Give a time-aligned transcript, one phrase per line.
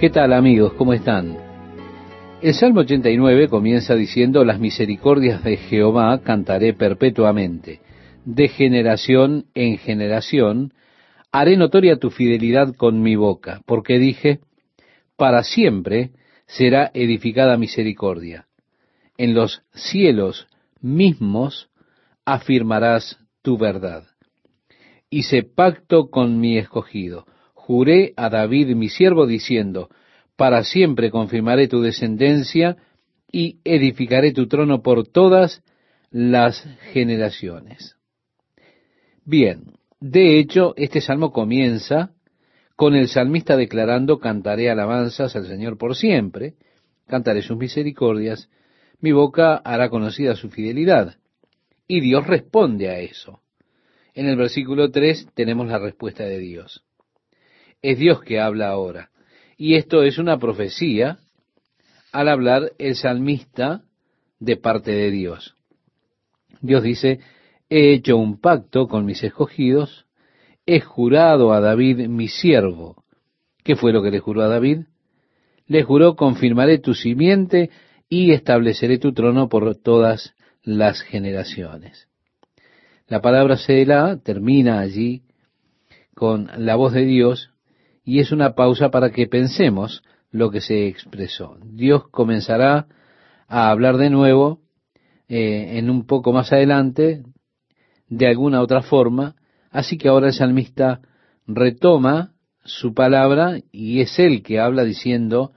[0.00, 0.72] ¿Qué tal amigos?
[0.78, 1.36] ¿Cómo están?
[2.40, 7.82] El Salmo 89 comienza diciendo, las misericordias de Jehová cantaré perpetuamente,
[8.24, 10.72] de generación en generación,
[11.30, 14.40] haré notoria tu fidelidad con mi boca, porque dije,
[15.18, 16.12] para siempre
[16.46, 18.46] será edificada misericordia.
[19.18, 20.48] En los cielos
[20.80, 21.68] mismos
[22.24, 24.04] afirmarás tu verdad.
[25.10, 27.26] Hice pacto con mi escogido
[27.70, 29.90] juré a David mi siervo diciendo,
[30.34, 32.76] para siempre confirmaré tu descendencia
[33.30, 35.62] y edificaré tu trono por todas
[36.10, 37.94] las generaciones.
[39.24, 39.66] Bien,
[40.00, 42.10] de hecho, este salmo comienza
[42.74, 46.54] con el salmista declarando, cantaré alabanzas al Señor por siempre,
[47.06, 48.50] cantaré sus misericordias,
[48.98, 51.18] mi boca hará conocida su fidelidad.
[51.86, 53.42] Y Dios responde a eso.
[54.12, 56.84] En el versículo 3 tenemos la respuesta de Dios.
[57.82, 59.10] Es Dios que habla ahora.
[59.56, 61.18] Y esto es una profecía
[62.12, 63.82] al hablar el salmista
[64.38, 65.54] de parte de Dios.
[66.60, 67.20] Dios dice,
[67.68, 70.06] he hecho un pacto con mis escogidos,
[70.66, 73.04] he jurado a David mi siervo.
[73.62, 74.86] ¿Qué fue lo que le juró a David?
[75.66, 77.70] Le juró, confirmaré tu simiente
[78.08, 82.08] y estableceré tu trono por todas las generaciones.
[83.06, 85.22] La palabra Selah termina allí
[86.14, 87.49] con la voz de Dios
[88.10, 91.58] y es una pausa para que pensemos lo que se expresó.
[91.62, 92.88] Dios comenzará
[93.46, 94.62] a hablar de nuevo
[95.28, 97.22] eh, en un poco más adelante,
[98.08, 99.36] de alguna otra forma,
[99.70, 101.02] así que ahora el salmista
[101.46, 102.32] retoma
[102.64, 105.52] su palabra y es él que habla diciendo,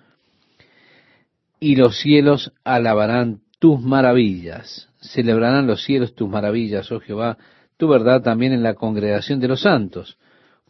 [1.59, 7.39] y los cielos alabarán tus maravillas, celebrarán los cielos tus maravillas, oh Jehová,
[7.77, 10.19] tu verdad también en la congregación de los santos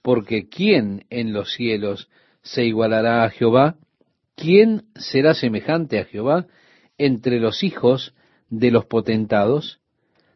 [0.03, 2.09] porque ¿quién en los cielos
[2.43, 3.77] se igualará a Jehová?
[4.35, 6.45] ¿Quién será semejante a Jehová
[6.97, 8.13] entre los hijos
[8.49, 9.79] de los potentados?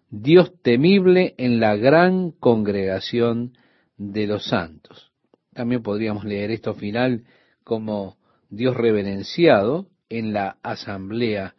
[0.09, 3.57] Dios temible en la gran congregación
[3.97, 5.11] de los santos.
[5.53, 7.25] También podríamos leer esto final
[7.65, 8.17] como
[8.49, 11.55] Dios reverenciado en la asamblea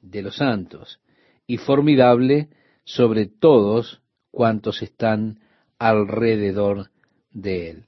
[0.00, 1.00] de los santos
[1.48, 2.50] y formidable
[2.84, 5.40] sobre todos cuantos están
[5.78, 6.90] alrededor
[7.30, 7.84] de él.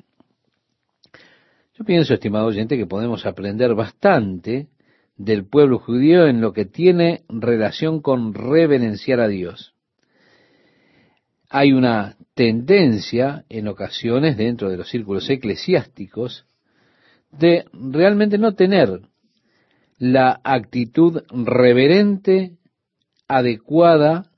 [1.74, 4.68] Yo pienso, estimado oyente, que podemos aprender bastante
[5.16, 9.74] del pueblo judío en lo que tiene relación con reverenciar a Dios.
[11.48, 16.46] Hay una tendencia en ocasiones dentro de los círculos eclesiásticos
[17.32, 19.00] de realmente no tener
[19.98, 22.56] la actitud reverente
[23.28, 24.30] adecuada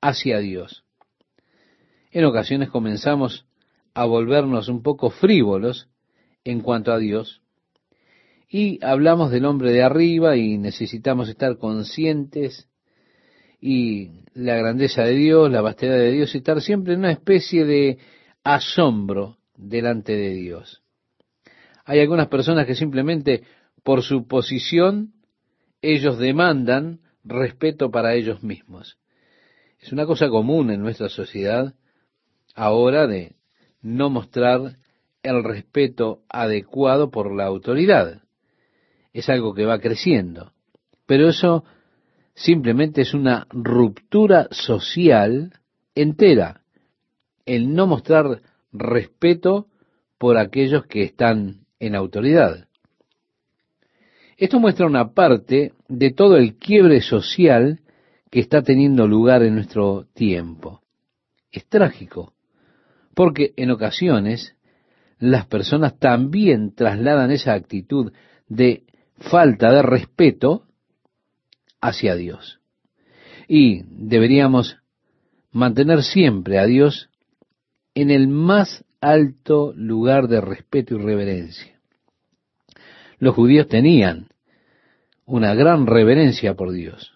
[0.00, 0.84] hacia Dios.
[2.12, 3.46] En ocasiones comenzamos
[3.94, 5.88] a volvernos un poco frívolos
[6.44, 7.40] en cuanto a Dios
[8.56, 12.68] y hablamos del hombre de arriba y necesitamos estar conscientes
[13.60, 17.64] y la grandeza de Dios, la vastedad de Dios y estar siempre en una especie
[17.64, 17.98] de
[18.44, 20.82] asombro delante de Dios.
[21.84, 23.42] Hay algunas personas que simplemente
[23.82, 25.14] por su posición
[25.82, 28.98] ellos demandan respeto para ellos mismos.
[29.80, 31.74] Es una cosa común en nuestra sociedad
[32.54, 33.34] ahora de
[33.84, 34.76] no mostrar
[35.22, 38.22] el respeto adecuado por la autoridad.
[39.12, 40.52] Es algo que va creciendo.
[41.06, 41.64] Pero eso
[42.34, 45.52] simplemente es una ruptura social
[45.94, 46.62] entera.
[47.44, 48.40] El no mostrar
[48.72, 49.66] respeto
[50.18, 52.66] por aquellos que están en autoridad.
[54.38, 57.80] Esto muestra una parte de todo el quiebre social
[58.30, 60.80] que está teniendo lugar en nuestro tiempo.
[61.52, 62.32] Es trágico.
[63.14, 64.56] Porque en ocasiones
[65.18, 68.12] las personas también trasladan esa actitud
[68.48, 68.84] de
[69.18, 70.64] falta de respeto
[71.80, 72.60] hacia Dios.
[73.46, 74.78] Y deberíamos
[75.52, 77.10] mantener siempre a Dios
[77.94, 81.78] en el más alto lugar de respeto y reverencia.
[83.18, 84.28] Los judíos tenían
[85.26, 87.12] una gran reverencia por Dios,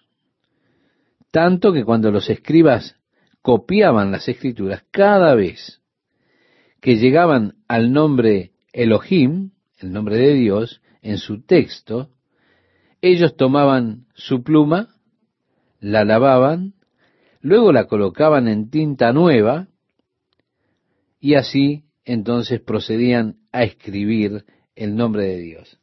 [1.31, 2.95] tanto que cuando los escribas
[3.41, 5.78] copiaban las escrituras, cada vez
[6.81, 12.09] que llegaban al nombre Elohim, el nombre de Dios, en su texto,
[13.01, 14.89] ellos tomaban su pluma,
[15.79, 16.73] la lavaban,
[17.41, 19.67] luego la colocaban en tinta nueva,
[21.19, 25.79] y así entonces procedían a escribir el nombre de Dios.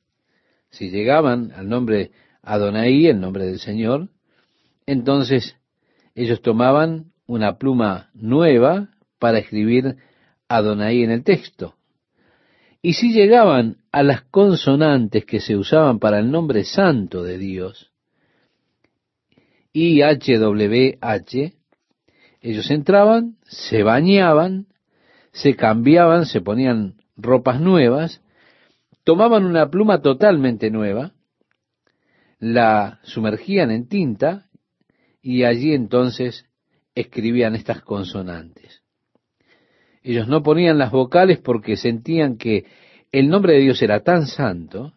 [0.70, 2.10] Si llegaban al nombre
[2.42, 4.08] Adonai, el nombre del Señor,
[4.87, 5.56] entonces
[6.14, 9.96] ellos tomaban una pluma nueva para escribir
[10.48, 11.75] Adonai en el texto.
[12.82, 17.90] Y si llegaban a las consonantes que se usaban para el nombre santo de Dios,
[19.72, 21.52] IHWH,
[22.40, 24.69] ellos entraban, se bañaban,
[25.32, 28.22] se cambiaban, se ponían ropas nuevas,
[29.04, 31.12] tomaban una pluma totalmente nueva,
[32.38, 34.46] la sumergían en tinta
[35.20, 36.46] y allí entonces
[36.94, 38.82] escribían estas consonantes.
[40.06, 42.64] Ellos no ponían las vocales porque sentían que
[43.11, 44.93] el nombre de Dios era tan santo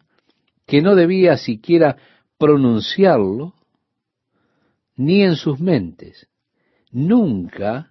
[0.68, 1.96] que no debía siquiera
[2.38, 3.54] pronunciarlo
[4.94, 6.28] ni en sus mentes.
[6.92, 7.88] Nunca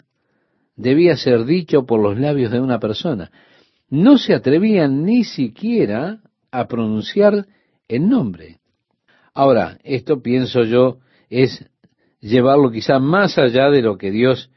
[0.77, 3.29] debía ser dicho por los labios de una persona.
[3.89, 7.47] No se atrevían ni siquiera a pronunciar
[7.89, 8.61] el nombre.
[9.33, 10.99] Ahora, esto pienso yo
[11.29, 11.69] es
[12.21, 14.49] llevarlo quizá más allá de lo que Dios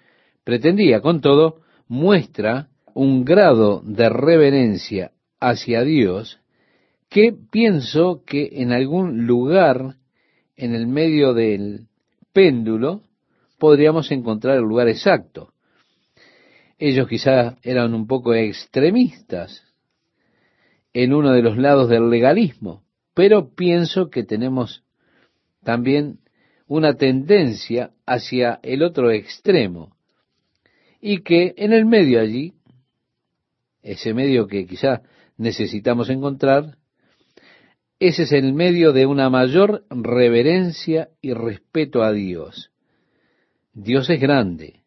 [0.44, 1.00] pretendía.
[1.00, 1.62] Con todo,
[1.92, 6.40] muestra un grado de reverencia hacia Dios
[7.10, 9.96] que pienso que en algún lugar
[10.56, 11.88] en el medio del
[12.32, 13.02] péndulo
[13.58, 15.52] podríamos encontrar el lugar exacto.
[16.78, 19.62] Ellos quizás eran un poco extremistas
[20.94, 24.82] en uno de los lados del legalismo, pero pienso que tenemos
[25.62, 26.20] también
[26.66, 29.94] una tendencia hacia el otro extremo
[31.02, 32.54] y que en el medio allí,
[33.82, 35.00] ese medio que quizás
[35.36, 36.78] necesitamos encontrar,
[37.98, 42.70] ese es el medio de una mayor reverencia y respeto a Dios.
[43.74, 44.84] Dios es grande,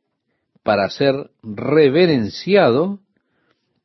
[0.63, 3.01] para ser reverenciado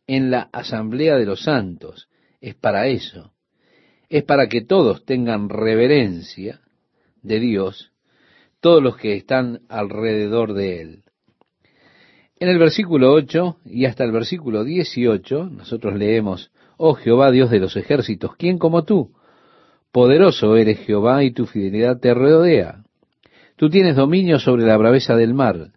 [0.06, 2.09] en la asamblea de los santos.
[2.41, 3.33] Es para eso.
[4.09, 6.61] Es para que todos tengan reverencia
[7.23, 7.93] de Dios,
[8.61, 11.05] todos los que están alrededor de Él.
[12.41, 17.61] En el versículo 8 y hasta el versículo 18 nosotros leemos, Oh Jehová Dios de
[17.61, 19.13] los ejércitos, ¿quién como tú?
[19.93, 22.83] Poderoso eres Jehová y tu fidelidad te rodea.
[23.57, 25.71] Tú tienes dominio sobre la braveza del mar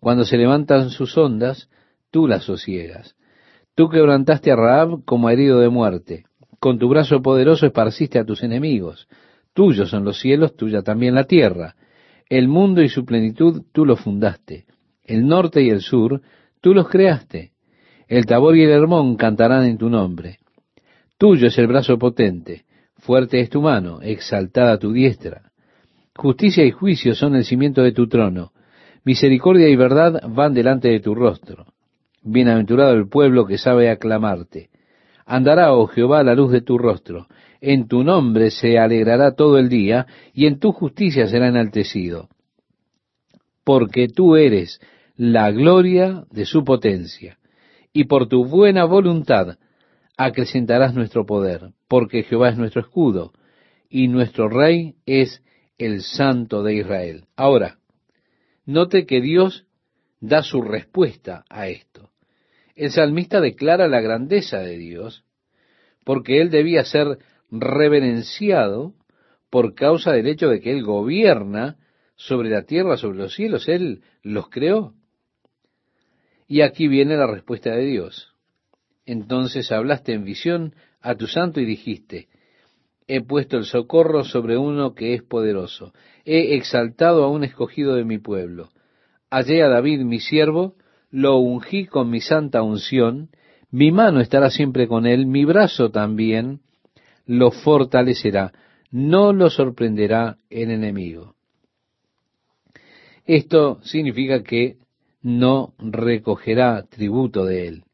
[0.00, 1.68] cuando se levantan sus ondas,
[2.10, 3.16] tú las sosiegas.
[3.74, 6.24] Tú quebrantaste a Raab como herido de muerte.
[6.58, 9.08] Con tu brazo poderoso esparciste a tus enemigos.
[9.52, 11.76] Tuyos son los cielos, tuya también la tierra.
[12.28, 14.64] El mundo y su plenitud tú lo fundaste.
[15.10, 16.22] El norte y el sur
[16.60, 17.50] tú los creaste.
[18.06, 20.38] El Tabor y el Hermón cantarán en tu nombre.
[21.18, 22.62] Tuyo es el brazo potente,
[22.94, 25.50] fuerte es tu mano, exaltada tu diestra.
[26.14, 28.52] Justicia y juicio son el cimiento de tu trono.
[29.04, 31.66] Misericordia y verdad van delante de tu rostro.
[32.22, 34.70] Bienaventurado el pueblo que sabe aclamarte.
[35.26, 37.26] Andará, oh Jehová, la luz de tu rostro.
[37.60, 42.28] En tu nombre se alegrará todo el día, y en tu justicia será enaltecido.
[43.64, 44.80] Porque tú eres
[45.22, 47.38] la gloria de su potencia,
[47.92, 49.58] y por tu buena voluntad
[50.16, 53.34] acrecentarás nuestro poder, porque Jehová es nuestro escudo,
[53.90, 55.42] y nuestro rey es
[55.76, 57.24] el santo de Israel.
[57.36, 57.76] Ahora,
[58.64, 59.66] Note que Dios
[60.20, 62.12] da su respuesta a esto.
[62.74, 65.24] El salmista declara la grandeza de Dios
[66.06, 67.18] porque él debía ser
[67.50, 68.94] reverenciado
[69.50, 71.76] por causa del hecho de que él gobierna
[72.16, 74.94] sobre la tierra, sobre los cielos, él los creó.
[76.50, 78.34] Y aquí viene la respuesta de Dios.
[79.06, 82.26] Entonces hablaste en visión a tu santo y dijiste,
[83.06, 85.92] he puesto el socorro sobre uno que es poderoso,
[86.24, 88.70] he exaltado a un escogido de mi pueblo.
[89.30, 90.74] Hallé a David mi siervo,
[91.12, 93.28] lo ungí con mi santa unción,
[93.70, 96.62] mi mano estará siempre con él, mi brazo también
[97.26, 98.52] lo fortalecerá,
[98.90, 101.36] no lo sorprenderá el enemigo.
[103.24, 104.80] Esto significa que
[105.22, 107.84] no recogerá tributo de él.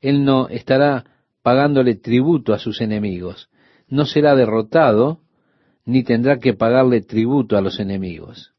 [0.00, 1.04] Él no estará
[1.42, 3.48] pagándole tributo a sus enemigos
[3.92, 5.20] no será derrotado,
[5.84, 8.54] ni tendrá que pagarle tributo a los enemigos.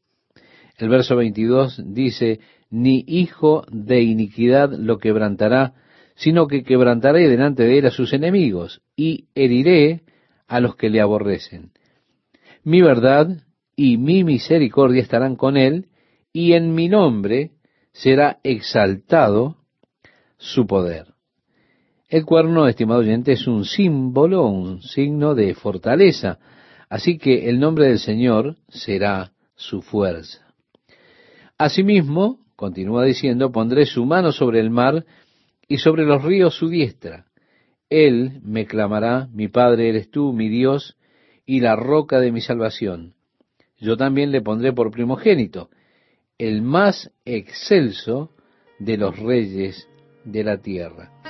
[0.78, 2.38] El verso 22 dice,
[2.70, 5.74] ni hijo de iniquidad lo quebrantará,
[6.14, 10.02] sino que quebrantaré delante de él a sus enemigos, y heriré
[10.46, 11.72] a los que le aborrecen.
[12.62, 13.42] Mi verdad
[13.74, 15.88] y mi misericordia estarán con él,
[16.32, 17.50] y en mi nombre
[17.94, 19.56] será exaltado
[20.36, 21.14] su poder.
[22.08, 26.38] El cuerno, estimado oyente, es un símbolo, un signo de fortaleza.
[26.90, 30.44] Así que el nombre del Señor será su fuerza.
[31.56, 35.06] Asimismo, continúa diciendo, pondré su mano sobre el mar
[35.66, 37.26] y sobre los ríos su diestra.
[37.88, 40.96] Él me clamará, mi Padre eres tú, mi Dios,
[41.46, 43.14] y la roca de mi salvación.
[43.78, 45.70] Yo también le pondré por primogénito,
[46.38, 48.30] el más excelso
[48.78, 49.88] de los reyes
[50.24, 51.23] de la tierra.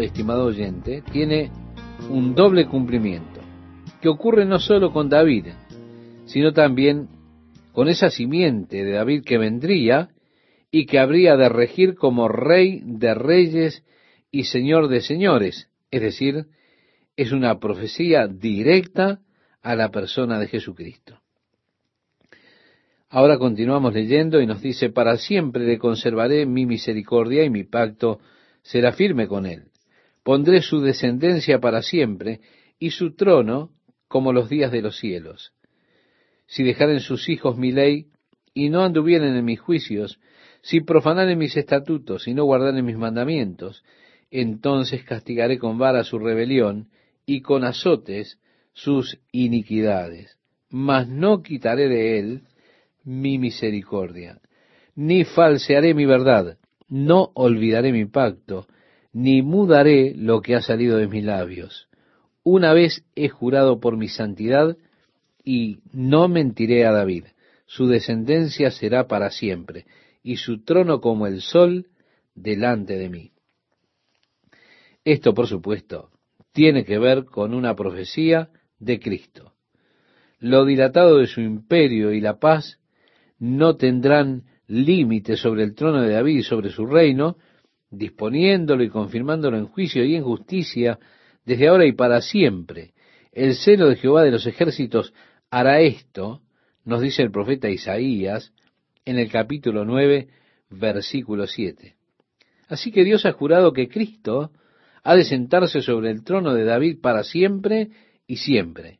[0.00, 1.52] Estimado oyente, tiene
[2.10, 3.40] un doble cumplimiento,
[4.00, 5.46] que ocurre no solo con David,
[6.26, 7.08] sino también
[7.72, 10.08] con esa simiente de David que vendría
[10.72, 13.84] y que habría de regir como rey de reyes
[14.32, 16.46] y señor de señores, es decir,
[17.16, 19.20] es una profecía directa
[19.62, 21.20] a la persona de Jesucristo.
[23.10, 28.18] Ahora continuamos leyendo y nos dice, para siempre le conservaré mi misericordia y mi pacto
[28.62, 29.67] será firme con él.
[30.28, 32.42] Pondré su descendencia para siempre
[32.78, 33.70] y su trono
[34.08, 35.54] como los días de los cielos.
[36.46, 38.08] Si dejaren sus hijos mi ley
[38.52, 40.20] y no anduvieren en mis juicios,
[40.60, 43.82] si profanaren mis estatutos y no guardaren mis mandamientos,
[44.30, 46.90] entonces castigaré con vara su rebelión
[47.24, 48.38] y con azotes
[48.74, 50.36] sus iniquidades.
[50.68, 52.42] Mas no quitaré de él
[53.02, 54.42] mi misericordia,
[54.94, 58.66] ni falsearé mi verdad, no olvidaré mi pacto,
[59.18, 61.88] ni mudaré lo que ha salido de mis labios.
[62.44, 64.76] Una vez he jurado por mi santidad,
[65.44, 67.24] y no mentiré a David.
[67.66, 69.86] Su descendencia será para siempre,
[70.22, 71.88] y su trono como el sol
[72.36, 73.32] delante de mí.
[75.04, 76.10] Esto, por supuesto,
[76.52, 79.54] tiene que ver con una profecía de Cristo.
[80.38, 82.78] Lo dilatado de su imperio y la paz
[83.40, 87.36] no tendrán límite sobre el trono de David y sobre su reino,
[87.90, 90.98] disponiéndolo y confirmándolo en juicio y en justicia
[91.44, 92.92] desde ahora y para siempre.
[93.32, 95.12] El celo de Jehová de los ejércitos
[95.50, 96.42] hará esto,
[96.84, 98.52] nos dice el profeta Isaías
[99.04, 100.28] en el capítulo 9,
[100.70, 101.94] versículo 7.
[102.68, 104.50] Así que Dios ha jurado que Cristo
[105.02, 107.88] ha de sentarse sobre el trono de David para siempre
[108.26, 108.98] y siempre.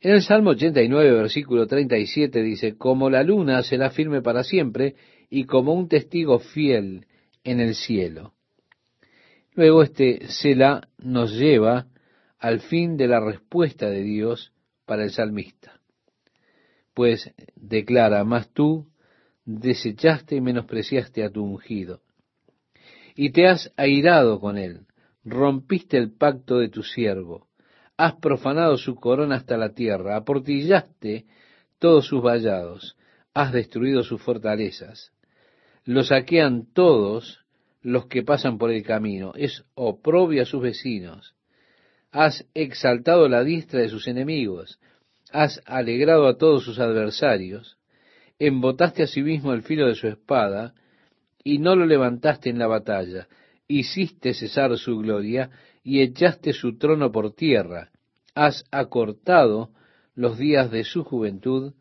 [0.00, 4.96] En el Salmo 89, versículo 37 dice, como la luna será firme para siempre
[5.30, 7.06] y como un testigo fiel
[7.44, 8.34] en el cielo.
[9.52, 11.86] Luego este Selah nos lleva
[12.38, 14.52] al fin de la respuesta de Dios
[14.84, 15.80] para el salmista.
[16.92, 18.88] Pues declara, mas tú
[19.44, 22.00] desechaste y menospreciaste a tu ungido,
[23.14, 24.86] y te has airado con él,
[25.24, 27.48] rompiste el pacto de tu siervo,
[27.96, 31.26] has profanado su corona hasta la tierra, aportillaste
[31.78, 32.96] todos sus vallados,
[33.34, 35.12] has destruido sus fortalezas.
[35.84, 37.44] Lo saquean todos
[37.82, 41.34] los que pasan por el camino, es oprobio a sus vecinos.
[42.10, 44.80] Has exaltado la diestra de sus enemigos,
[45.30, 47.76] has alegrado a todos sus adversarios,
[48.38, 50.74] embotaste a sí mismo el filo de su espada,
[51.42, 53.28] y no lo levantaste en la batalla,
[53.68, 55.50] hiciste cesar su gloria,
[55.82, 57.90] y echaste su trono por tierra,
[58.34, 59.70] has acortado
[60.14, 61.74] los días de su juventud,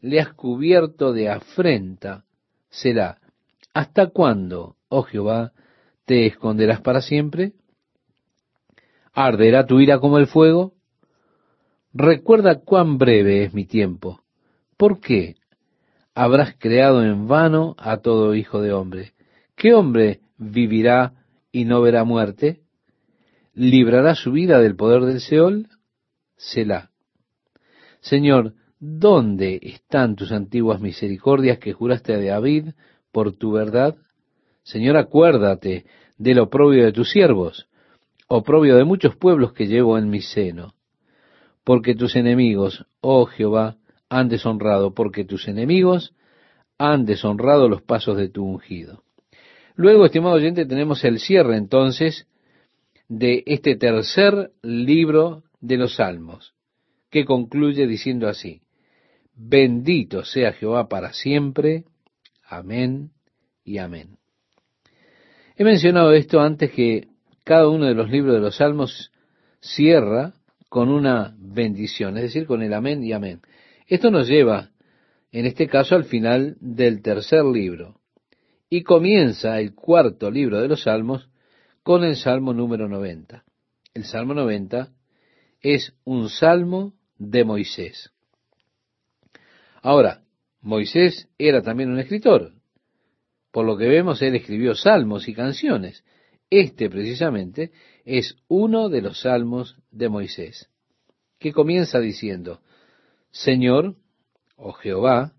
[0.00, 2.24] le has cubierto de afrenta,
[2.70, 3.18] será,
[3.74, 5.52] ¿hasta cuándo, oh Jehová,
[6.04, 7.52] te esconderás para siempre?
[9.12, 10.74] ¿Arderá tu ira como el fuego?
[11.92, 14.20] Recuerda cuán breve es mi tiempo.
[14.76, 15.36] ¿Por qué
[16.14, 19.12] habrás creado en vano a todo hijo de hombre?
[19.56, 21.14] ¿Qué hombre vivirá
[21.52, 22.60] y no verá muerte?
[23.54, 25.68] ¿Librará su vida del poder del Seol?
[26.36, 26.90] Selah.
[28.00, 32.70] Señor, ¿dónde están tus antiguas misericordias que juraste a David
[33.12, 33.96] por tu verdad?
[34.62, 35.86] Señor, acuérdate
[36.18, 37.68] del oprobio de tus siervos,
[38.28, 40.74] oprobio de muchos pueblos que llevo en mi seno.
[41.64, 43.76] Porque tus enemigos, oh Jehová,
[44.08, 46.14] han deshonrado, porque tus enemigos
[46.78, 49.02] han deshonrado los pasos de tu ungido.
[49.76, 52.26] Luego, estimado oyente, tenemos el cierre entonces
[53.08, 56.54] de este tercer libro de los Salmos,
[57.10, 58.62] que concluye diciendo así,
[59.34, 61.84] bendito sea Jehová para siempre,
[62.50, 63.12] amén
[63.64, 64.18] y amén.
[65.56, 67.08] He mencionado esto antes que
[67.44, 69.12] cada uno de los libros de los Salmos
[69.60, 70.34] cierra
[70.68, 73.40] con una bendición, es decir, con el amén y amén.
[73.86, 74.70] Esto nos lleva,
[75.32, 78.00] en este caso, al final del tercer libro.
[78.68, 81.28] Y comienza el cuarto libro de los Salmos
[81.82, 83.44] con el Salmo número 90.
[83.94, 84.92] El Salmo 90
[85.60, 88.12] es un salmo de Moisés.
[89.82, 90.22] Ahora,
[90.62, 92.52] Moisés era también un escritor.
[93.50, 96.04] Por lo que vemos, él escribió salmos y canciones.
[96.50, 97.72] Este precisamente
[98.04, 100.68] es uno de los salmos de Moisés,
[101.38, 102.60] que comienza diciendo,
[103.30, 103.96] Señor,
[104.56, 105.32] oh Jehová,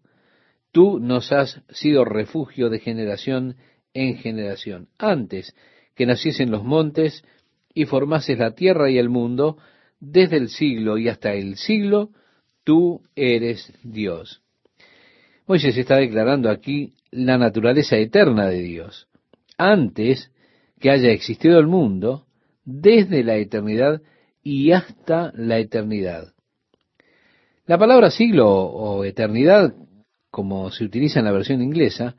[0.71, 3.57] tú nos has sido refugio de generación
[3.93, 4.87] en generación.
[4.97, 5.53] Antes
[5.95, 7.23] que naciesen los montes
[7.73, 9.57] y formases la tierra y el mundo,
[9.99, 12.09] desde el siglo y hasta el siglo,
[12.63, 14.41] tú eres Dios.
[15.51, 19.09] Moisés está declarando aquí la naturaleza eterna de Dios.
[19.57, 20.31] Antes
[20.79, 22.25] que haya existido el mundo
[22.63, 24.01] desde la eternidad
[24.41, 26.31] y hasta la eternidad.
[27.65, 29.75] La palabra siglo o eternidad,
[30.29, 32.15] como se utiliza en la versión inglesa,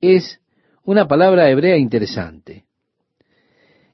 [0.00, 0.40] es
[0.82, 2.64] una palabra hebrea interesante.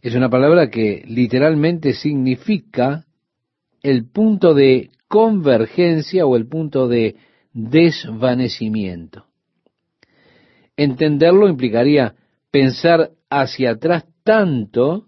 [0.00, 3.04] Es una palabra que literalmente significa
[3.82, 7.16] el punto de convergencia o el punto de
[7.54, 9.26] desvanecimiento.
[10.76, 12.16] Entenderlo implicaría
[12.50, 15.06] pensar hacia atrás tanto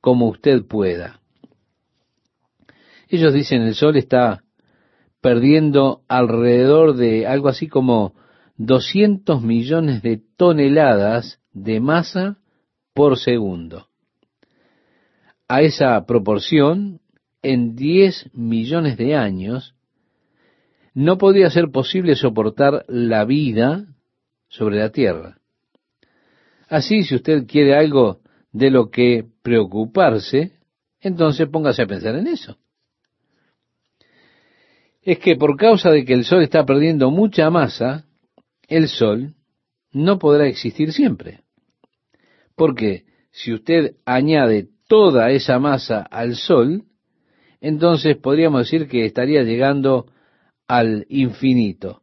[0.00, 1.20] como usted pueda.
[3.08, 4.42] Ellos dicen el Sol está
[5.20, 8.14] perdiendo alrededor de algo así como
[8.56, 12.38] 200 millones de toneladas de masa
[12.94, 13.88] por segundo.
[15.46, 17.00] A esa proporción,
[17.42, 19.74] en 10 millones de años,
[20.94, 23.86] no podría ser posible soportar la vida
[24.48, 25.38] sobre la tierra.
[26.68, 28.20] Así, si usted quiere algo
[28.52, 30.52] de lo que preocuparse,
[31.00, 32.56] entonces póngase a pensar en eso.
[35.02, 38.06] Es que por causa de que el Sol está perdiendo mucha masa,
[38.68, 39.34] el Sol
[39.92, 41.40] no podrá existir siempre.
[42.54, 46.84] Porque si usted añade toda esa masa al Sol,
[47.60, 50.06] entonces podríamos decir que estaría llegando
[50.66, 52.02] al infinito.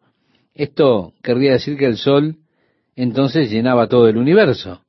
[0.54, 2.38] Esto querría decir que el Sol
[2.95, 4.82] entonces llenaba todo el universo.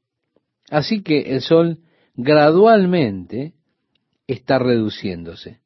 [0.68, 1.78] Así que el Sol
[2.14, 3.54] gradualmente
[4.26, 5.61] está reduciéndose.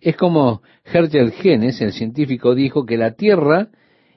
[0.00, 3.68] Es como Hertel Genes, el científico, dijo que la Tierra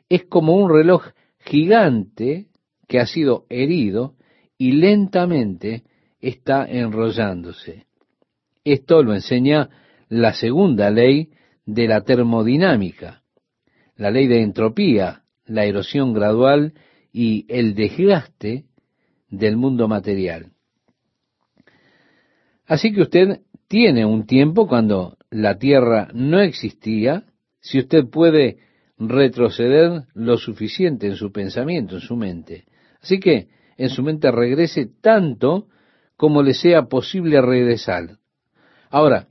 [0.09, 1.03] es como un reloj
[1.39, 2.47] gigante
[2.87, 4.15] que ha sido herido
[4.57, 5.83] y lentamente
[6.19, 7.85] está enrollándose.
[8.63, 9.69] Esto lo enseña
[10.09, 11.29] la segunda ley
[11.65, 13.23] de la termodinámica,
[13.95, 16.73] la ley de entropía, la erosión gradual
[17.11, 18.65] y el desgaste
[19.29, 20.51] del mundo material.
[22.65, 27.23] Así que usted tiene un tiempo cuando la Tierra no existía,
[27.59, 28.57] si usted puede
[28.97, 32.65] retroceder lo suficiente en su pensamiento, en su mente.
[33.01, 33.47] Así que
[33.77, 35.67] en su mente regrese tanto
[36.15, 38.17] como le sea posible regresar.
[38.89, 39.27] Ahora,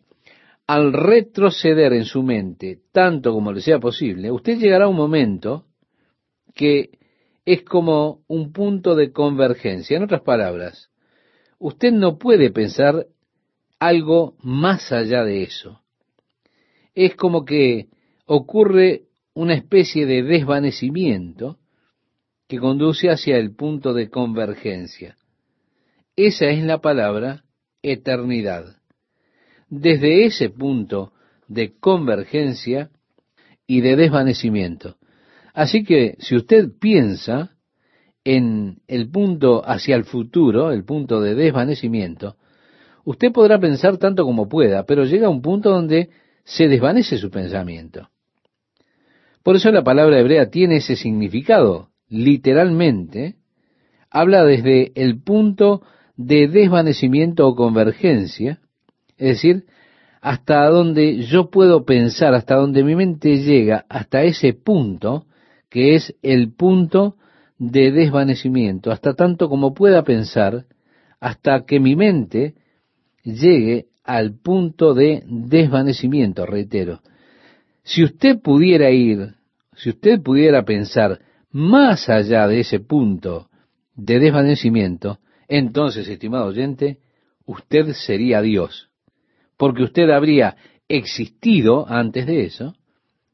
[0.67, 5.67] al retroceder en su mente tanto como le sea posible, usted llegará a un momento
[6.55, 6.99] que
[7.45, 9.97] es como un punto de convergencia.
[9.97, 10.91] En otras palabras,
[11.59, 13.07] usted no puede pensar
[13.79, 15.83] algo más allá de eso.
[16.95, 17.89] Es como que
[18.25, 19.03] ocurre
[19.35, 21.59] una especie de desvanecimiento
[22.49, 25.17] que conduce hacia el punto de convergencia.
[26.17, 27.45] Esa es la palabra
[27.83, 28.77] eternidad
[29.81, 31.13] desde ese punto
[31.49, 32.91] de convergencia
[33.67, 34.97] y de desvanecimiento.
[35.53, 37.57] Así que si usted piensa
[38.25, 42.37] en el punto hacia el futuro, el punto de desvanecimiento,
[43.05, 46.11] usted podrá pensar tanto como pueda, pero llega a un punto donde
[46.45, 48.09] se desvanece su pensamiento.
[49.43, 51.91] Por eso la palabra hebrea tiene ese significado.
[52.09, 53.37] Literalmente,
[54.11, 55.83] habla desde el punto
[56.17, 58.61] de desvanecimiento o convergencia,
[59.17, 59.65] es decir,
[60.25, 65.27] hasta donde yo puedo pensar, hasta donde mi mente llega, hasta ese punto,
[65.69, 67.17] que es el punto
[67.59, 70.65] de desvanecimiento, hasta tanto como pueda pensar,
[71.21, 72.55] hasta que mi mente
[73.23, 77.01] llegue al punto de desvanecimiento, reitero.
[77.83, 79.35] Si usted pudiera ir,
[79.77, 83.49] si usted pudiera pensar más allá de ese punto
[83.95, 86.99] de desvanecimiento, entonces, estimado oyente,
[87.45, 88.89] usted sería Dios
[89.57, 90.57] porque usted habría
[90.89, 92.75] existido antes de eso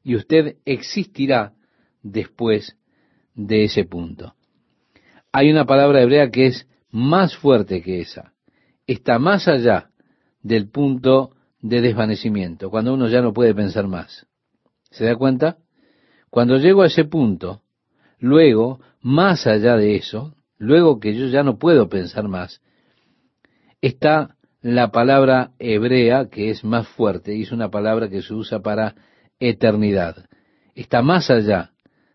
[0.03, 1.53] y usted existirá
[2.03, 2.77] después
[3.35, 4.35] de ese punto.
[5.33, 8.33] Hay una palabra hebrea que es más fuerte que esa.
[8.87, 9.91] Está más allá
[10.43, 14.27] del punto de desvanecimiento, cuando uno ya no puede pensar más.
[14.91, 15.59] ¿Se da cuenta?
[16.31, 17.63] Cuando llego a ese punto,
[18.19, 22.61] luego, más allá de eso, luego que yo ya no puedo pensar más,
[23.81, 28.61] está la palabra hebrea que es más fuerte y es una palabra que se usa
[28.61, 28.95] para
[29.39, 30.27] eternidad.
[30.75, 31.71] Está más allá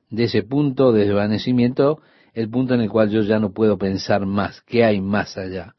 [0.10, 2.02] de ese punto de desvanecimiento,
[2.34, 5.74] el punto en el cual yo ya no puedo pensar más, que hay más allá.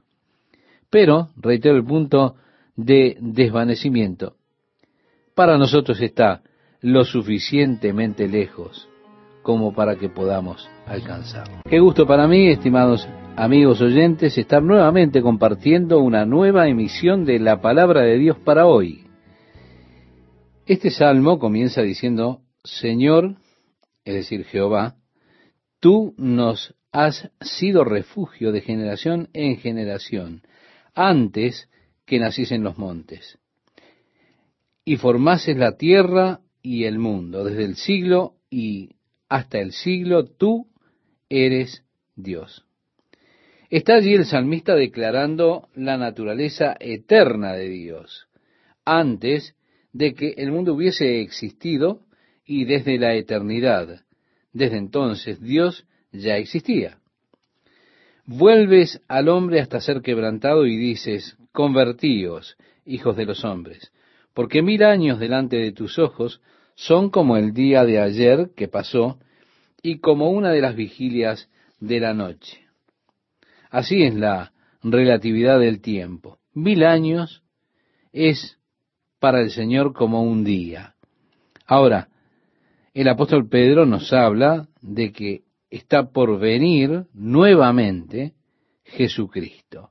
[0.90, 2.36] Pero, reitero el punto
[2.74, 4.36] de desvanecimiento,
[5.34, 6.42] para nosotros está
[6.80, 8.88] lo suficientemente lejos
[9.42, 11.62] como para que podamos alcanzar.
[11.68, 17.60] Qué gusto para mí, estimados amigos oyentes, estar nuevamente compartiendo una nueva emisión de la
[17.60, 19.04] palabra de Dios para hoy.
[20.64, 23.36] Este salmo comienza diciendo, Señor,
[24.04, 24.96] es decir, Jehová,
[25.80, 30.42] tú nos has sido refugio de generación en generación,
[30.94, 31.68] antes
[32.06, 33.38] que naciesen los montes.
[34.84, 38.96] Y formases la tierra y el mundo, desde el siglo y
[39.28, 40.68] hasta el siglo, tú
[41.28, 42.65] eres Dios.
[43.68, 48.28] Está allí el salmista declarando la naturaleza eterna de Dios,
[48.84, 49.56] antes
[49.92, 52.00] de que el mundo hubiese existido
[52.44, 54.04] y desde la eternidad.
[54.52, 56.98] Desde entonces Dios ya existía.
[58.24, 63.92] Vuelves al hombre hasta ser quebrantado y dices, convertíos, hijos de los hombres,
[64.32, 66.40] porque mil años delante de tus ojos
[66.74, 69.18] son como el día de ayer que pasó
[69.82, 71.48] y como una de las vigilias
[71.80, 72.65] de la noche.
[73.76, 76.38] Así es la relatividad del tiempo.
[76.54, 77.42] Mil años
[78.10, 78.58] es
[79.20, 80.94] para el Señor como un día.
[81.66, 82.08] Ahora,
[82.94, 88.32] el apóstol Pedro nos habla de que está por venir nuevamente
[88.82, 89.90] Jesucristo.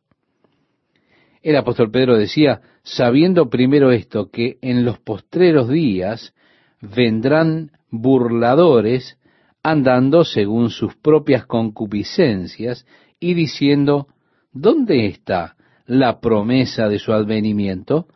[1.44, 6.34] El apóstol Pedro decía, sabiendo primero esto, que en los postreros días
[6.82, 9.20] vendrán burladores
[9.62, 12.88] andando según sus propias concupiscencias
[13.26, 14.08] y diciendo,
[14.54, 15.56] ¿dónde está
[15.88, 18.08] la promesa de su advenimiento?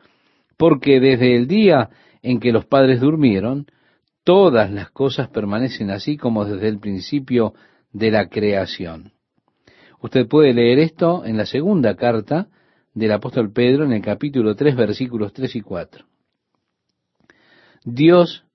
[0.55, 1.89] Porque desde el día
[2.21, 3.65] en que los padres durmieron,
[4.23, 7.55] todas las cosas permanecen así como desde el principio
[7.91, 9.13] de la creación.
[9.99, 12.47] Usted puede leer esto en la segunda carta
[12.93, 16.05] del apóstol Pedro en el capítulo 3 versículos 3 y 4.
[17.83, 18.45] Dios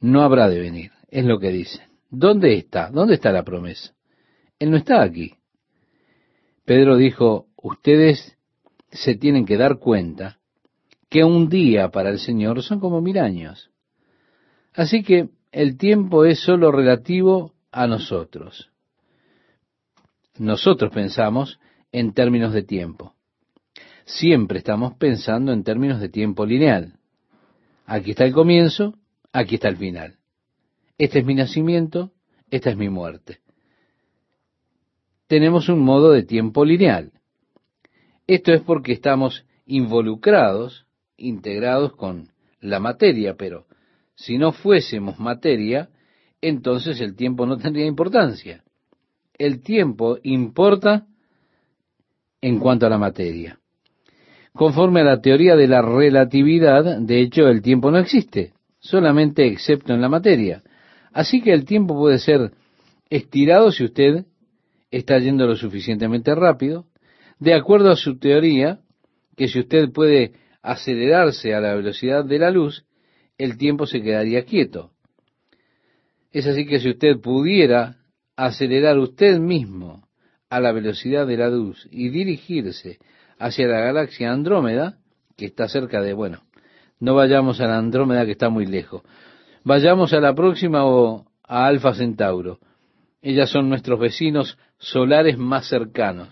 [0.00, 1.80] no habrá de venir, es lo que dice.
[2.10, 2.90] ¿Dónde está?
[2.90, 3.94] ¿Dónde está la promesa?
[4.58, 5.37] Él no está aquí.
[6.68, 8.36] Pedro dijo, ustedes
[8.90, 10.38] se tienen que dar cuenta
[11.08, 13.70] que un día para el Señor son como mil años.
[14.74, 18.70] Así que el tiempo es sólo relativo a nosotros.
[20.36, 21.58] Nosotros pensamos
[21.90, 23.14] en términos de tiempo.
[24.04, 26.98] Siempre estamos pensando en términos de tiempo lineal.
[27.86, 28.92] Aquí está el comienzo,
[29.32, 30.18] aquí está el final.
[30.98, 32.12] Este es mi nacimiento,
[32.50, 33.38] esta es mi muerte.
[35.28, 37.12] Tenemos un modo de tiempo lineal.
[38.26, 40.86] Esto es porque estamos involucrados,
[41.16, 42.28] integrados con
[42.60, 43.66] la materia, pero
[44.14, 45.90] si no fuésemos materia,
[46.40, 48.64] entonces el tiempo no tendría importancia.
[49.38, 51.06] El tiempo importa
[52.40, 53.60] en cuanto a la materia.
[54.54, 59.92] Conforme a la teoría de la relatividad, de hecho el tiempo no existe solamente excepto
[59.92, 60.62] en la materia.
[61.12, 62.52] Así que el tiempo puede ser
[63.10, 64.24] estirado si usted
[64.90, 66.86] está yendo lo suficientemente rápido,
[67.38, 68.80] de acuerdo a su teoría,
[69.36, 72.84] que si usted puede acelerarse a la velocidad de la luz,
[73.38, 74.90] el tiempo se quedaría quieto.
[76.32, 77.96] Es así que si usted pudiera
[78.36, 80.08] acelerar usted mismo
[80.50, 82.98] a la velocidad de la luz y dirigirse
[83.38, 84.98] hacia la galaxia Andrómeda,
[85.36, 86.42] que está cerca de, bueno,
[87.00, 89.02] no vayamos a la Andrómeda que está muy lejos.
[89.64, 92.58] Vayamos a la próxima o a Alfa Centauro.
[93.20, 96.28] Ellas son nuestros vecinos solares más cercanos.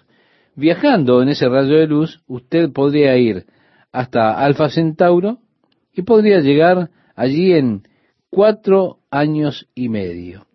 [0.55, 3.46] Viajando en ese rayo de luz, usted podría ir
[3.92, 5.38] hasta Alfa Centauro
[5.92, 7.83] y podría llegar allí en
[8.31, 10.46] cuatro años y medio.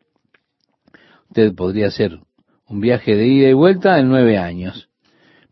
[1.30, 2.20] Usted podría hacer
[2.68, 4.90] un viaje de ida y vuelta en nueve años.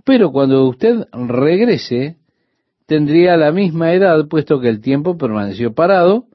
[0.05, 2.17] Pero cuando usted regrese
[2.85, 6.25] tendría la misma edad, puesto que el tiempo permaneció parado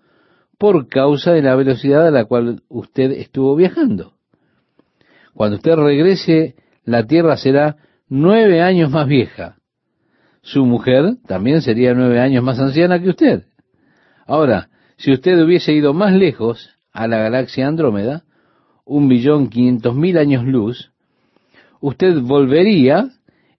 [0.59, 4.14] por causa de la velocidad a la cual usted estuvo viajando.
[5.35, 7.77] Cuando usted regrese, la Tierra será
[8.09, 9.57] nueve años más vieja.
[10.43, 13.45] Su mujer también sería nueve años más anciana que usted.
[14.27, 18.25] Ahora, si usted hubiese ido más lejos a la galaxia Andrómeda,
[18.85, 20.93] un billón quinientos mil años luz,
[21.81, 23.09] usted volvería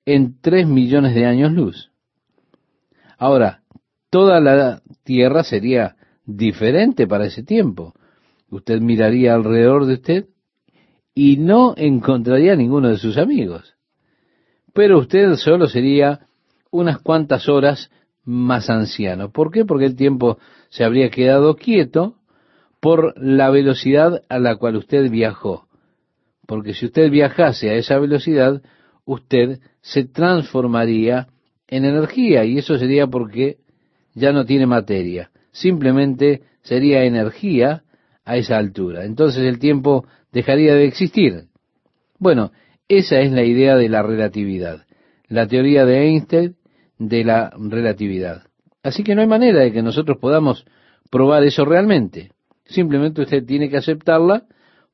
[0.05, 1.91] en tres millones de años luz.
[3.17, 3.61] Ahora,
[4.09, 7.93] toda la tierra sería diferente para ese tiempo.
[8.49, 10.25] Usted miraría alrededor de usted
[11.15, 13.75] y no encontraría ninguno de sus amigos.
[14.73, 16.27] Pero usted solo sería
[16.69, 17.89] unas cuantas horas
[18.25, 19.31] más anciano.
[19.31, 19.63] ¿Por qué?
[19.63, 20.37] Porque el tiempo
[20.69, 22.17] se habría quedado quieto
[22.81, 25.67] por la velocidad a la cual usted viajó.
[26.45, 28.61] Porque si usted viajase a esa velocidad,
[29.05, 31.27] usted se transformaría
[31.67, 33.57] en energía y eso sería porque
[34.13, 37.83] ya no tiene materia, simplemente sería energía
[38.23, 39.05] a esa altura.
[39.05, 41.45] Entonces el tiempo dejaría de existir.
[42.19, 42.51] Bueno,
[42.87, 44.85] esa es la idea de la relatividad,
[45.27, 46.55] la teoría de Einstein
[46.99, 48.43] de la relatividad.
[48.83, 50.63] Así que no hay manera de que nosotros podamos
[51.09, 52.29] probar eso realmente.
[52.65, 54.45] Simplemente usted tiene que aceptarla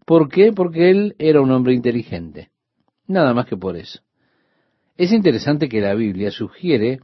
[0.05, 0.51] ¿Por qué?
[0.51, 2.49] Porque él era un hombre inteligente.
[3.07, 4.01] Nada más que por eso.
[4.97, 6.99] Es interesante que la Biblia sugiere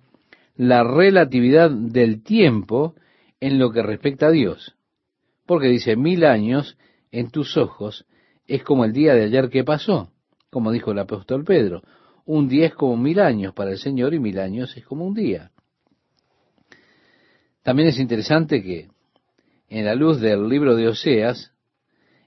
[0.56, 2.96] la relatividad del tiempo
[3.40, 4.76] en lo que respecta a Dios.
[5.46, 6.78] Porque dice, mil años
[7.12, 8.06] en tus ojos
[8.48, 10.12] es como el día de ayer que pasó,
[10.50, 11.84] como dijo el apóstol Pedro.
[12.26, 15.14] Un día es como mil años para el Señor y mil años es como un
[15.14, 15.52] día.
[17.64, 18.88] También es interesante que
[19.70, 21.52] en la luz del libro de Oseas,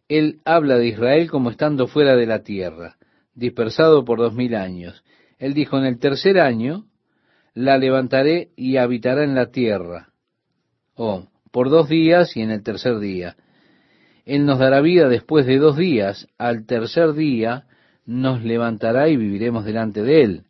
[0.09, 2.96] él habla de Israel como estando fuera de la tierra,
[3.35, 5.02] dispersado por dos mil años.
[5.38, 6.87] Él dijo, en el tercer año
[7.54, 10.12] la levantaré y habitará en la tierra.
[10.94, 13.37] Oh, por dos días y en el tercer día.
[14.31, 16.29] Él nos dará vida después de dos días.
[16.38, 17.64] Al tercer día
[18.07, 20.43] nos levantará y viviremos delante de él.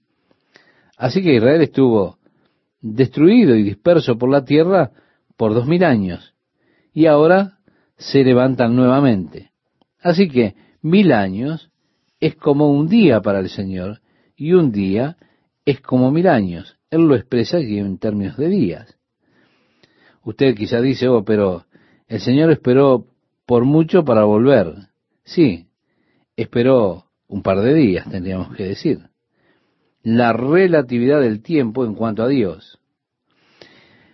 [0.99, 2.19] Así que Israel estuvo
[2.83, 4.90] destruido y disperso por la tierra
[5.38, 6.35] por dos mil años.
[6.93, 7.59] Y ahora
[7.97, 9.51] se levantan nuevamente.
[10.03, 11.71] Así que mil años
[12.21, 14.03] es como un día para el Señor
[14.37, 15.16] y un día
[15.64, 16.77] es como mil años.
[16.90, 18.99] Él lo expresa aquí en términos de días.
[20.23, 21.64] Usted quizá dice, oh, pero
[22.09, 23.07] el Señor esperó
[23.51, 24.75] por mucho para volver.
[25.25, 25.67] Sí,
[26.37, 29.09] esperó un par de días, tendríamos que decir.
[30.05, 32.79] La relatividad del tiempo en cuanto a Dios.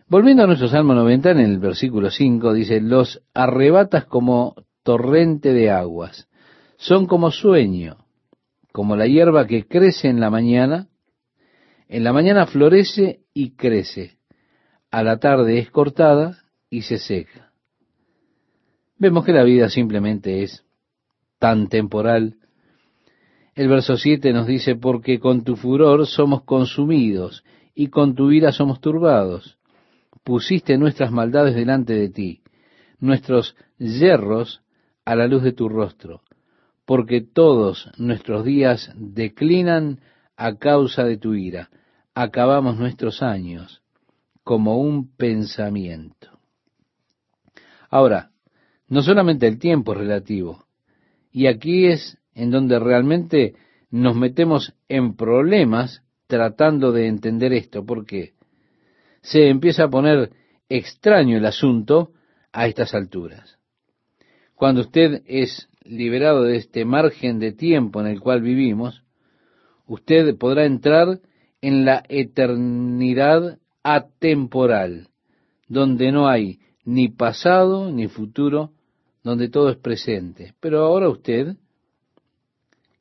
[0.08, 5.70] Volviendo a nuestro Salmo 90, en el versículo 5, dice, los arrebatas como torrente de
[5.70, 6.30] aguas,
[6.78, 8.06] son como sueño,
[8.72, 10.88] como la hierba que crece en la mañana,
[11.88, 14.16] en la mañana florece y crece,
[14.90, 16.38] a la tarde es cortada
[16.70, 17.45] y se seca.
[18.98, 20.64] Vemos que la vida simplemente es
[21.38, 22.36] tan temporal.
[23.54, 28.52] El verso 7 nos dice, porque con tu furor somos consumidos y con tu ira
[28.52, 29.58] somos turbados.
[30.24, 32.42] Pusiste nuestras maldades delante de ti,
[32.98, 34.62] nuestros yerros
[35.04, 36.22] a la luz de tu rostro,
[36.86, 40.00] porque todos nuestros días declinan
[40.36, 41.68] a causa de tu ira.
[42.14, 43.82] Acabamos nuestros años
[44.42, 46.30] como un pensamiento.
[47.90, 48.30] Ahora,
[48.88, 50.64] no solamente el tiempo es relativo,
[51.32, 53.54] y aquí es en donde realmente
[53.90, 58.34] nos metemos en problemas tratando de entender esto, porque
[59.22, 60.30] se empieza a poner
[60.68, 62.12] extraño el asunto
[62.52, 63.58] a estas alturas.
[64.54, 69.02] Cuando usted es liberado de este margen de tiempo en el cual vivimos,
[69.86, 71.20] usted podrá entrar
[71.60, 75.08] en la eternidad atemporal,
[75.68, 78.72] donde no hay ni pasado ni futuro,
[79.26, 80.54] donde todo es presente.
[80.60, 81.56] Pero ahora usted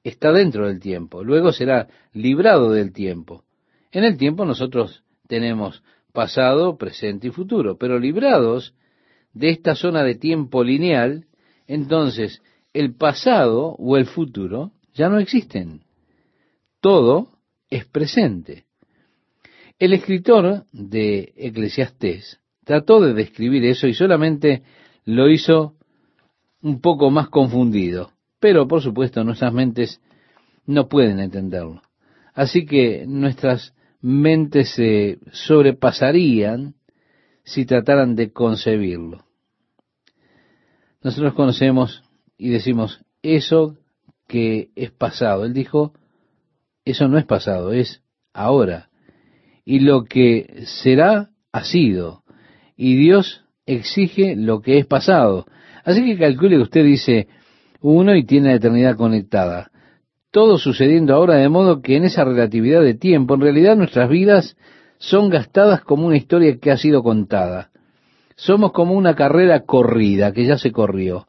[0.03, 3.43] está dentro del tiempo, luego será librado del tiempo.
[3.91, 5.83] En el tiempo nosotros tenemos
[6.13, 8.73] pasado, presente y futuro, pero librados
[9.33, 11.27] de esta zona de tiempo lineal,
[11.67, 12.41] entonces
[12.73, 15.83] el pasado o el futuro ya no existen.
[16.81, 17.37] Todo
[17.69, 18.65] es presente.
[19.77, 24.63] El escritor de Eclesiastés trató de describir eso y solamente
[25.03, 25.75] lo hizo
[26.65, 30.01] un poco más confundido, pero por supuesto nuestras mentes
[30.65, 31.83] no pueden entenderlo.
[32.33, 36.73] Así que nuestras mentes se sobrepasarían
[37.43, 39.25] si trataran de concebirlo.
[41.03, 42.03] Nosotros conocemos
[42.35, 43.77] y decimos, eso
[44.27, 45.45] que es pasado.
[45.45, 45.93] Él dijo,
[46.83, 48.01] eso no es pasado, es
[48.33, 48.89] ahora.
[49.65, 52.23] Y lo que será, ha sido.
[52.75, 55.45] Y Dios exige lo que es pasado.
[55.85, 57.29] Así que calcule usted dice
[57.79, 59.71] uno y tiene la eternidad conectada.
[60.31, 64.57] Todo sucediendo ahora de modo que en esa relatividad de tiempo, en realidad nuestras vidas
[64.97, 67.69] son gastadas como una historia que ha sido contada.
[68.35, 71.27] Somos como una carrera corrida que ya se corrió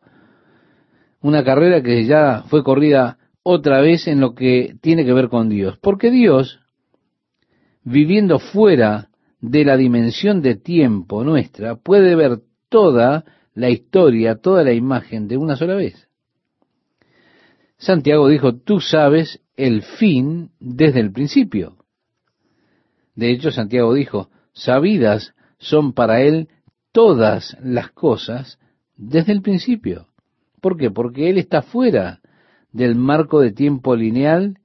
[1.27, 5.49] una carrera que ya fue corrida otra vez en lo que tiene que ver con
[5.49, 5.77] Dios.
[5.81, 6.61] Porque Dios,
[7.83, 9.09] viviendo fuera
[9.41, 13.25] de la dimensión de tiempo nuestra, puede ver toda
[13.57, 16.09] la historia, toda la imagen de una sola vez.
[17.79, 21.77] Santiago dijo, tú sabes el fin desde el principio.
[23.15, 26.49] De hecho, Santiago dijo, sabidas son para él
[26.93, 28.59] todas las cosas
[28.95, 30.09] desde el principio.
[30.61, 30.91] ¿Por qué?
[30.91, 32.21] Porque Él está fuera
[32.73, 34.59] del marco de tiempo lineal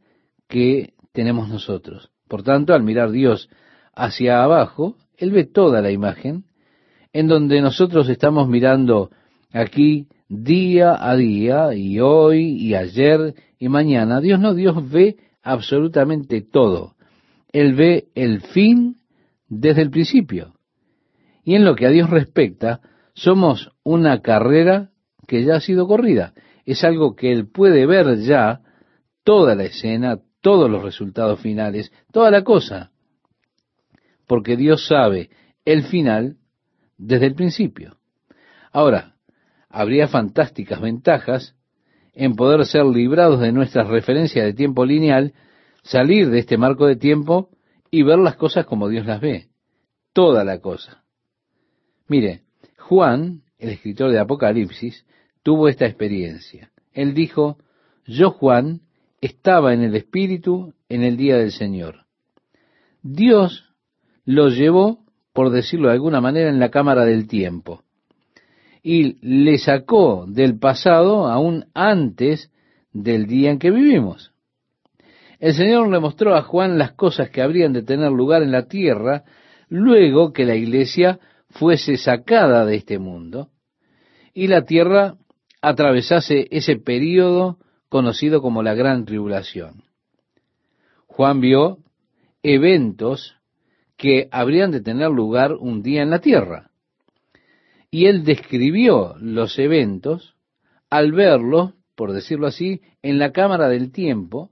[0.47, 2.11] que tenemos nosotros.
[2.27, 3.49] Por tanto, al mirar Dios
[3.93, 6.45] hacia abajo, Él ve toda la imagen,
[7.13, 9.09] en donde nosotros estamos mirando
[9.51, 14.21] aquí día a día, y hoy, y ayer, y mañana.
[14.21, 16.95] Dios no, Dios ve absolutamente todo.
[17.51, 18.97] Él ve el fin
[19.49, 20.53] desde el principio.
[21.43, 22.79] Y en lo que a Dios respecta,
[23.13, 24.91] somos una carrera
[25.27, 26.33] que ya ha sido corrida.
[26.65, 28.61] es algo que él puede ver ya
[29.23, 32.91] toda la escena, todos los resultados finales, toda la cosa.
[34.27, 35.29] Porque Dios sabe
[35.65, 36.37] el final
[37.01, 37.97] desde el principio.
[38.71, 39.15] Ahora,
[39.69, 41.55] habría fantásticas ventajas
[42.13, 45.33] en poder ser librados de nuestras referencias de tiempo lineal,
[45.83, 47.49] salir de este marco de tiempo
[47.89, 49.47] y ver las cosas como Dios las ve.
[50.13, 51.03] Toda la cosa.
[52.07, 52.43] Mire,
[52.77, 55.05] Juan, el escritor de Apocalipsis,
[55.43, 56.71] tuvo esta experiencia.
[56.93, 57.57] Él dijo,
[58.05, 58.81] yo Juan
[59.21, 62.05] estaba en el Espíritu en el día del Señor.
[63.01, 63.73] Dios
[64.25, 67.83] lo llevó, por decirlo de alguna manera, en la cámara del tiempo
[68.83, 72.51] y le sacó del pasado aún antes
[72.93, 74.31] del día en que vivimos.
[75.39, 78.67] El Señor le mostró a Juan las cosas que habrían de tener lugar en la
[78.67, 79.23] tierra
[79.69, 83.49] luego que la iglesia fuese sacada de este mundo
[84.33, 85.15] y la tierra
[85.61, 87.57] atravesase ese período
[87.89, 89.83] conocido como la gran tribulación.
[91.07, 91.79] Juan vio
[92.41, 93.35] eventos
[94.01, 96.71] que habrían de tener lugar un día en la tierra
[97.91, 100.35] y él describió los eventos
[100.89, 104.49] al verlos, por decirlo así, en la cámara del tiempo,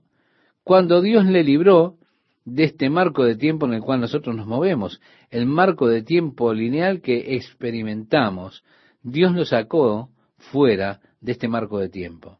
[0.62, 1.96] cuando Dios le libró
[2.44, 6.54] de este marco de tiempo en el cual nosotros nos movemos, el marco de tiempo
[6.54, 8.62] lineal que experimentamos.
[9.02, 12.38] Dios lo sacó fuera de este marco de tiempo.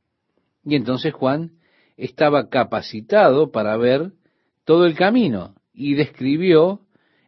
[0.64, 1.54] Y entonces Juan
[1.96, 4.12] estaba capacitado para ver
[4.64, 6.82] todo el camino y describió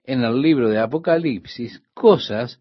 [0.05, 2.61] en el libro de Apocalipsis cosas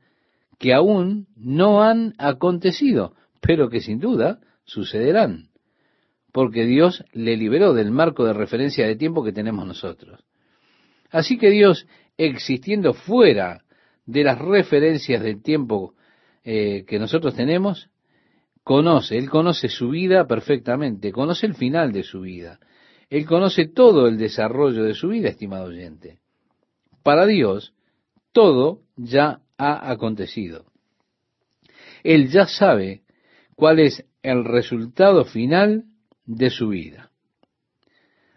[0.59, 5.49] que aún no han acontecido, pero que sin duda sucederán,
[6.31, 10.23] porque Dios le liberó del marco de referencia de tiempo que tenemos nosotros.
[11.09, 13.63] Así que Dios, existiendo fuera
[14.05, 15.95] de las referencias del tiempo
[16.43, 17.89] eh, que nosotros tenemos,
[18.63, 22.59] conoce, Él conoce su vida perfectamente, conoce el final de su vida,
[23.09, 26.19] Él conoce todo el desarrollo de su vida, estimado oyente.
[27.03, 27.73] Para Dios,
[28.31, 30.65] todo ya ha acontecido.
[32.03, 33.01] Él ya sabe
[33.55, 35.85] cuál es el resultado final
[36.25, 37.11] de su vida.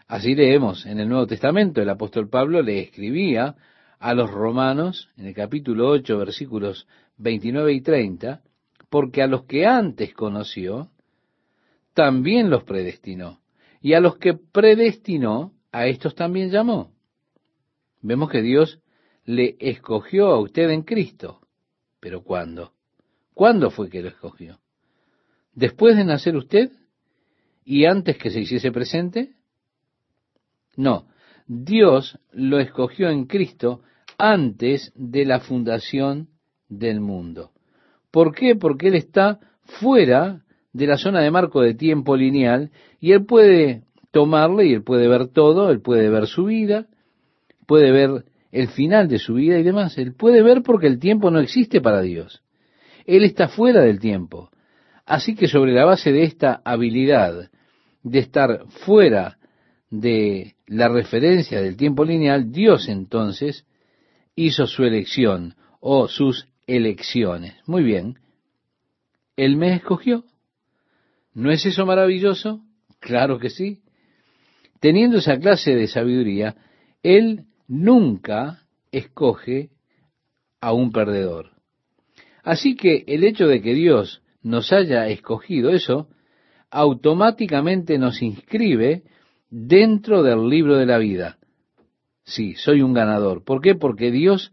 [0.07, 3.57] Así leemos en el Nuevo Testamento, el apóstol Pablo le escribía
[3.99, 8.43] a los romanos en el capítulo 8, versículos 29 y 30,
[8.91, 10.91] porque a los que antes conoció,
[11.95, 13.41] también los predestinó.
[13.81, 16.94] Y a los que predestinó, a estos también llamó.
[18.05, 18.81] Vemos que Dios
[19.25, 21.41] le escogió a usted en Cristo.
[22.01, 22.73] ¿Pero cuándo?
[23.33, 24.61] ¿Cuándo fue que lo escogió?
[25.55, 26.71] ¿Después de nacer usted?
[27.65, 29.33] ¿Y antes que se hiciese presente?
[30.77, 31.07] No,
[31.47, 33.81] Dios lo escogió en Cristo
[34.19, 36.29] antes de la fundación
[36.69, 37.53] del mundo.
[38.11, 38.55] ¿Por qué?
[38.55, 39.41] Porque Él está
[39.81, 42.71] fuera de la zona de marco de tiempo lineal
[43.01, 46.87] y Él puede tomarle y Él puede ver todo, Él puede ver su vida,
[47.67, 49.99] puede ver el final de su vida y demás.
[49.99, 52.43] Él puede ver porque el tiempo no existe para Dios.
[53.05, 54.51] Él está fuera del tiempo.
[55.07, 57.51] Así que sobre la base de esta habilidad
[58.03, 59.39] de estar fuera
[59.91, 63.67] de la referencia del tiempo lineal, Dios entonces
[64.35, 67.55] hizo su elección o sus elecciones.
[67.67, 68.19] Muy bien.
[69.37, 70.25] Él me escogió.
[71.35, 72.61] ¿No es eso maravilloso?
[73.01, 73.83] Claro que sí.
[74.81, 76.57] Teniendo esa clase de sabiduría,
[77.03, 78.63] Él nunca
[78.93, 79.71] escoge
[80.61, 81.51] a un perdedor.
[82.43, 86.09] Así que el hecho de que Dios nos haya escogido eso,
[86.71, 89.03] automáticamente nos inscribe
[89.51, 91.39] dentro del libro de la vida.
[92.25, 93.45] Sí, soy un ganador.
[93.45, 93.75] ¿Por qué?
[93.75, 94.53] Porque Dios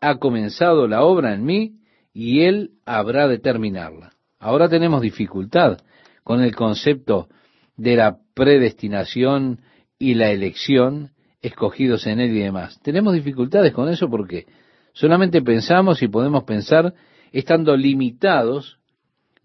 [0.00, 1.76] ha comenzado la obra en mí
[2.12, 4.12] y Él habrá de terminarla.
[4.38, 5.78] Ahora tenemos dificultad
[6.24, 7.28] con el concepto
[7.76, 9.60] de la predestinación
[9.98, 12.80] y la elección escogidos en Él y demás.
[12.82, 14.46] Tenemos dificultades con eso porque
[14.92, 16.94] solamente pensamos y podemos pensar
[17.32, 18.78] estando limitados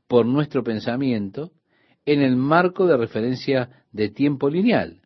[0.07, 1.51] por nuestro pensamiento
[2.05, 5.01] en el marco de referencia de tiempo lineal.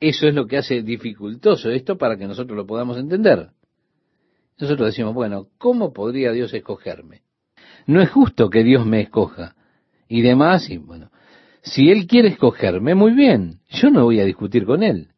[0.00, 3.50] Eso es lo que hace dificultoso esto para que nosotros lo podamos entender.
[4.58, 7.22] Nosotros decimos, bueno, ¿cómo podría Dios escogerme?
[7.86, 9.56] No es justo que Dios me escoja.
[10.08, 11.10] Y demás, y bueno,
[11.62, 15.13] si Él quiere escogerme, muy bien, yo no voy a discutir con Él.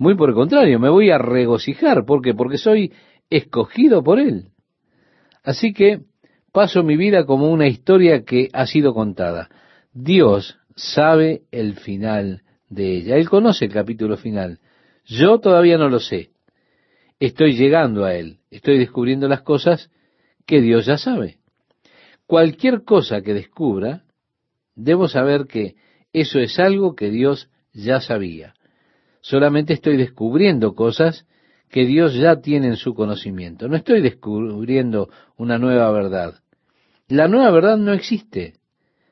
[0.00, 2.06] Muy por el contrario, me voy a regocijar.
[2.06, 2.32] ¿Por qué?
[2.32, 2.90] Porque soy
[3.28, 4.48] escogido por Él.
[5.44, 6.00] Así que
[6.52, 9.50] paso mi vida como una historia que ha sido contada.
[9.92, 13.16] Dios sabe el final de ella.
[13.16, 14.60] Él conoce el capítulo final.
[15.04, 16.30] Yo todavía no lo sé.
[17.18, 18.38] Estoy llegando a Él.
[18.50, 19.90] Estoy descubriendo las cosas
[20.46, 21.40] que Dios ya sabe.
[22.26, 24.04] Cualquier cosa que descubra,
[24.74, 25.74] debo saber que
[26.14, 28.54] eso es algo que Dios ya sabía.
[29.20, 31.26] Solamente estoy descubriendo cosas
[31.68, 33.68] que Dios ya tiene en su conocimiento.
[33.68, 36.34] No estoy descubriendo una nueva verdad.
[37.08, 38.54] La nueva verdad no existe.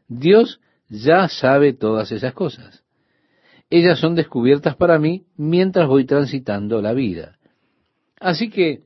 [0.08, 2.84] Dios ya sabe todas esas cosas.
[3.70, 7.38] Ellas son descubiertas para mí mientras voy transitando la vida.
[8.18, 8.82] Así que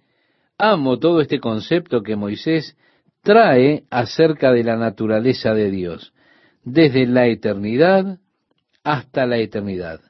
[0.59, 2.77] amo todo este concepto que Moisés
[3.23, 6.13] trae acerca de la naturaleza de Dios,
[6.65, 8.19] desde la eternidad
[8.83, 10.01] hasta la eternidad.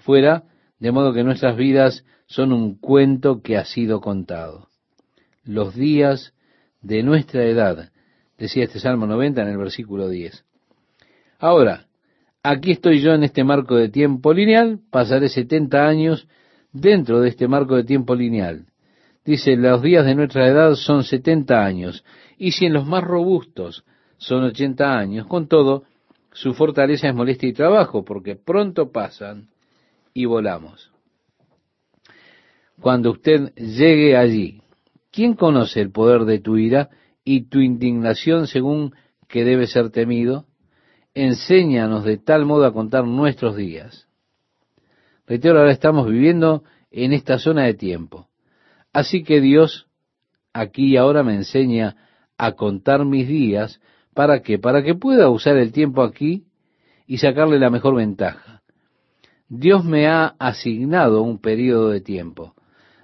[0.00, 0.44] Fuera,
[0.78, 4.68] de modo que nuestras vidas son un cuento que ha sido contado.
[5.44, 6.32] Los días
[6.80, 7.90] de nuestra edad,
[8.38, 10.44] decía este Salmo 90 en el versículo 10.
[11.38, 11.86] Ahora,
[12.42, 16.26] aquí estoy yo en este marco de tiempo lineal, pasaré 70 años
[16.72, 18.66] dentro de este marco de tiempo lineal.
[19.24, 22.04] Dice, los días de nuestra edad son 70 años,
[22.38, 23.84] y si en los más robustos
[24.16, 25.84] son 80 años, con todo,
[26.32, 29.48] su fortaleza es molestia y trabajo, porque pronto pasan
[30.14, 30.90] y volamos.
[32.80, 34.62] Cuando usted llegue allí,
[35.10, 36.88] ¿quién conoce el poder de tu ira
[37.24, 38.94] y tu indignación según
[39.28, 40.46] que debe ser temido?
[41.14, 44.08] Enséñanos de tal modo a contar nuestros días.
[45.26, 48.28] Reitero, ahora estamos viviendo en esta zona de tiempo.
[48.92, 49.86] Así que Dios
[50.52, 51.96] aquí y ahora me enseña
[52.38, 53.80] a contar mis días.
[54.14, 54.58] ¿Para qué?
[54.58, 56.46] Para que pueda usar el tiempo aquí
[57.06, 58.59] y sacarle la mejor ventaja.
[59.50, 62.54] Dios me ha asignado un periodo de tiempo.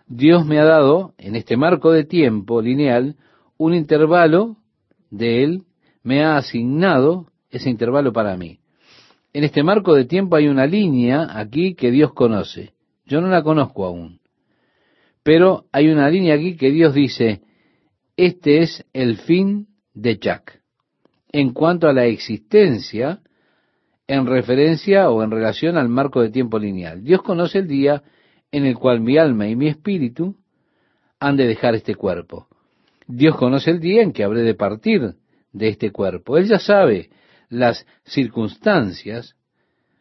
[0.07, 3.17] Dios me ha dado, en este marco de tiempo lineal,
[3.59, 4.57] un intervalo
[5.11, 5.63] de Él,
[6.05, 8.61] me ha asignado ese intervalo para mí.
[9.33, 12.75] En este marco de tiempo hay una línea aquí que Dios conoce.
[13.07, 14.21] Yo no la conozco aún.
[15.25, 17.43] Pero hay una línea aquí que Dios dice,
[18.17, 20.63] este es el fin de Jack.
[21.33, 23.21] En cuanto a la existencia,
[24.09, 27.03] en referencia o en relación al marco de tiempo lineal.
[27.03, 28.03] Dios conoce el día
[28.53, 30.37] en el cual mi alma y mi espíritu
[31.19, 32.47] han de dejar este cuerpo.
[33.09, 35.15] Dios conoce el día en que habré de partir
[35.53, 36.37] de este cuerpo.
[36.37, 37.11] Él ya sabe
[37.49, 39.37] las circunstancias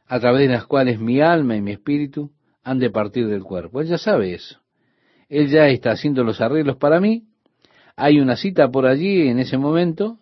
[0.07, 2.31] a través de las cuales mi alma y mi espíritu
[2.63, 3.81] han de partir del cuerpo.
[3.81, 4.59] Él ya sabe eso.
[5.29, 7.25] Él ya está haciendo los arreglos para mí.
[7.95, 10.19] Hay una cita por allí en ese momento.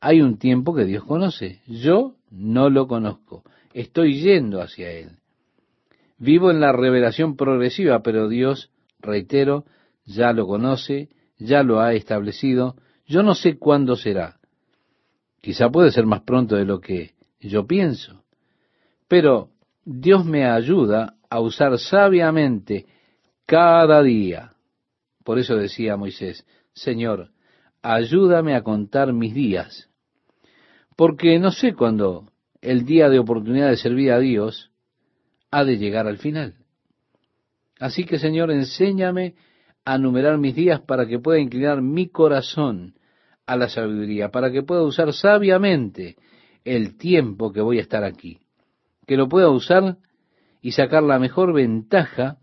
[0.00, 1.60] Hay un tiempo que Dios conoce.
[1.66, 3.42] Yo no lo conozco.
[3.72, 5.10] Estoy yendo hacia Él.
[6.18, 8.70] Vivo en la revelación progresiva, pero Dios,
[9.00, 9.64] reitero,
[10.04, 12.76] ya lo conoce, ya lo ha establecido.
[13.06, 14.38] Yo no sé cuándo será.
[15.40, 18.24] Quizá puede ser más pronto de lo que yo pienso.
[19.08, 19.50] Pero
[19.84, 22.86] Dios me ayuda a usar sabiamente
[23.46, 24.52] cada día.
[25.22, 27.30] Por eso decía Moisés, Señor,
[27.82, 29.85] ayúdame a contar mis días,
[30.96, 32.30] porque no sé cuándo
[32.60, 34.70] el día de oportunidad de servir a Dios
[35.50, 36.54] ha de llegar al final.
[37.78, 39.34] Así que, Señor, enséñame
[39.84, 42.94] a numerar mis días para que pueda inclinar mi corazón
[43.46, 46.16] a la sabiduría, para que pueda usar sabiamente
[46.64, 48.40] el tiempo que voy a estar aquí,
[49.06, 49.98] que lo pueda usar
[50.60, 52.38] y sacar la mejor ventaja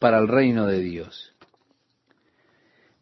[0.00, 1.36] para el reino de Dios.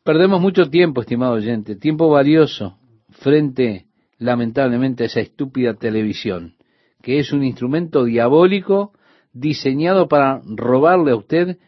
[0.04, 2.78] Perdemos mucho tiempo, estimado oyente, tiempo valioso
[3.10, 3.87] frente,
[4.18, 6.56] lamentablemente, esa estúpida televisión,
[7.02, 8.92] que es un instrumento diabólico
[9.32, 11.58] diseñado para robarle a usted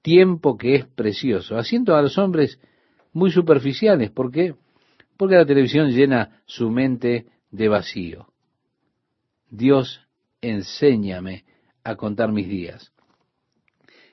[0.00, 2.58] tiempo que es precioso, haciendo a los hombres
[3.12, 4.10] muy superficiales.
[4.10, 4.54] ¿Por qué?
[5.16, 8.26] Porque la televisión llena su mente de vacío.
[9.48, 10.00] Dios,
[10.40, 11.44] enséñame
[11.84, 12.92] a contar mis días.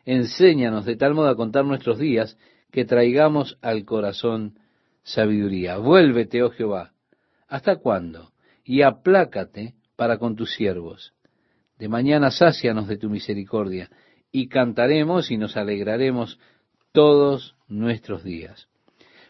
[0.05, 2.37] Enséñanos de tal modo a contar nuestros días
[2.71, 4.59] que traigamos al corazón
[5.03, 5.77] sabiduría.
[5.77, 6.93] Vuélvete, oh Jehová.
[7.49, 8.31] ¿Hasta cuándo?
[8.63, 11.13] Y aplácate para con tus siervos
[11.79, 13.89] de mañana sácianos de tu misericordia,
[14.31, 16.37] y cantaremos y nos alegraremos
[16.91, 18.67] todos nuestros días.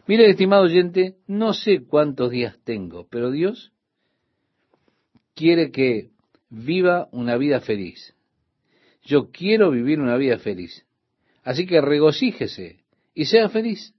[0.06, 3.72] Mire, estimado oyente, no sé cuántos días tengo, pero Dios
[5.34, 6.10] quiere que
[6.50, 8.14] viva una vida feliz.
[9.04, 10.84] Yo quiero vivir una vida feliz.
[11.42, 12.80] Así que regocíjese
[13.14, 13.94] y sea feliz.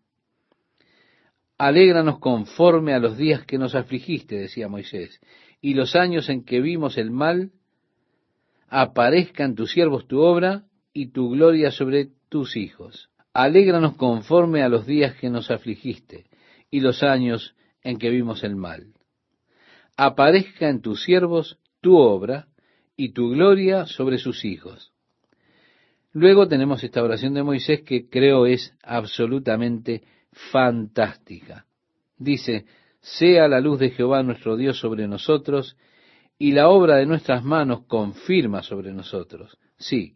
[1.64, 5.22] Alégranos conforme a los días que nos afligiste, decía Moisés,
[5.62, 7.52] y los años en que vimos el mal
[8.68, 13.12] aparezca en tus siervos tu obra y tu gloria sobre tus hijos.
[13.32, 16.26] Alégranos conforme a los días que nos afligiste
[16.72, 18.96] y los años en que vimos el mal.
[19.96, 22.48] Aparezca en tus siervos tu obra
[22.98, 24.94] y tu gloria sobre sus hijos.
[26.12, 30.02] Luego tenemos esta oración de Moisés que creo es absolutamente
[30.32, 31.66] fantástica.
[32.18, 32.66] Dice,
[33.00, 35.76] sea la luz de Jehová nuestro Dios sobre nosotros
[36.38, 39.58] y la obra de nuestras manos confirma sobre nosotros.
[39.78, 40.16] Sí,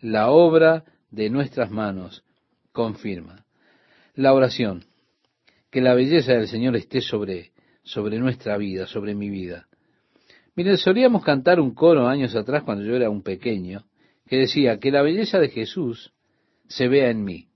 [0.00, 2.24] la obra de nuestras manos
[2.72, 3.44] confirma.
[4.14, 4.84] La oración,
[5.70, 7.52] que la belleza del Señor esté sobre,
[7.82, 9.66] sobre nuestra vida, sobre mi vida.
[10.54, 13.84] Miren, solíamos cantar un coro años atrás cuando yo era un pequeño,
[14.26, 16.12] que decía que la belleza de Jesús
[16.68, 17.48] se vea en mí.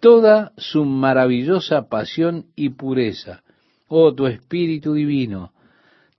[0.00, 3.42] Toda su maravillosa pasión y pureza.
[3.88, 5.52] Oh, tu espíritu divino.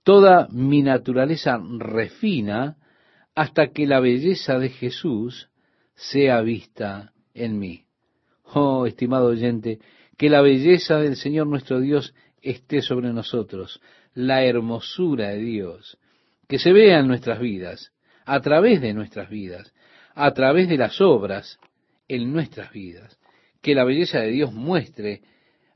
[0.02, 2.76] Toda mi naturaleza refina
[3.34, 5.48] hasta que la belleza de Jesús
[5.94, 7.84] sea vista en mí.
[8.54, 9.78] Oh, estimado oyente,
[10.16, 13.80] que la belleza del Señor nuestro Dios esté sobre nosotros,
[14.14, 15.98] la hermosura de Dios,
[16.48, 17.92] que se vea en nuestras vidas,
[18.24, 19.72] a través de nuestras vidas,
[20.14, 21.58] a través de las obras
[22.08, 23.18] en nuestras vidas,
[23.66, 25.22] que la belleza de Dios muestre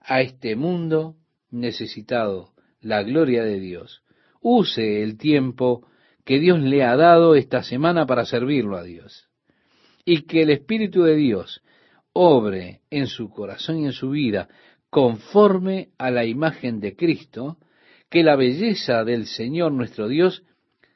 [0.01, 1.17] a este mundo
[1.51, 4.05] necesitado la gloria de Dios.
[4.41, 5.89] Use el tiempo
[6.25, 9.29] que Dios le ha dado esta semana para servirlo a Dios.
[10.05, 11.63] Y que el Espíritu de Dios
[12.13, 14.49] obre en su corazón y en su vida
[14.89, 17.59] conforme a la imagen de Cristo,
[18.09, 20.45] que la belleza del Señor nuestro Dios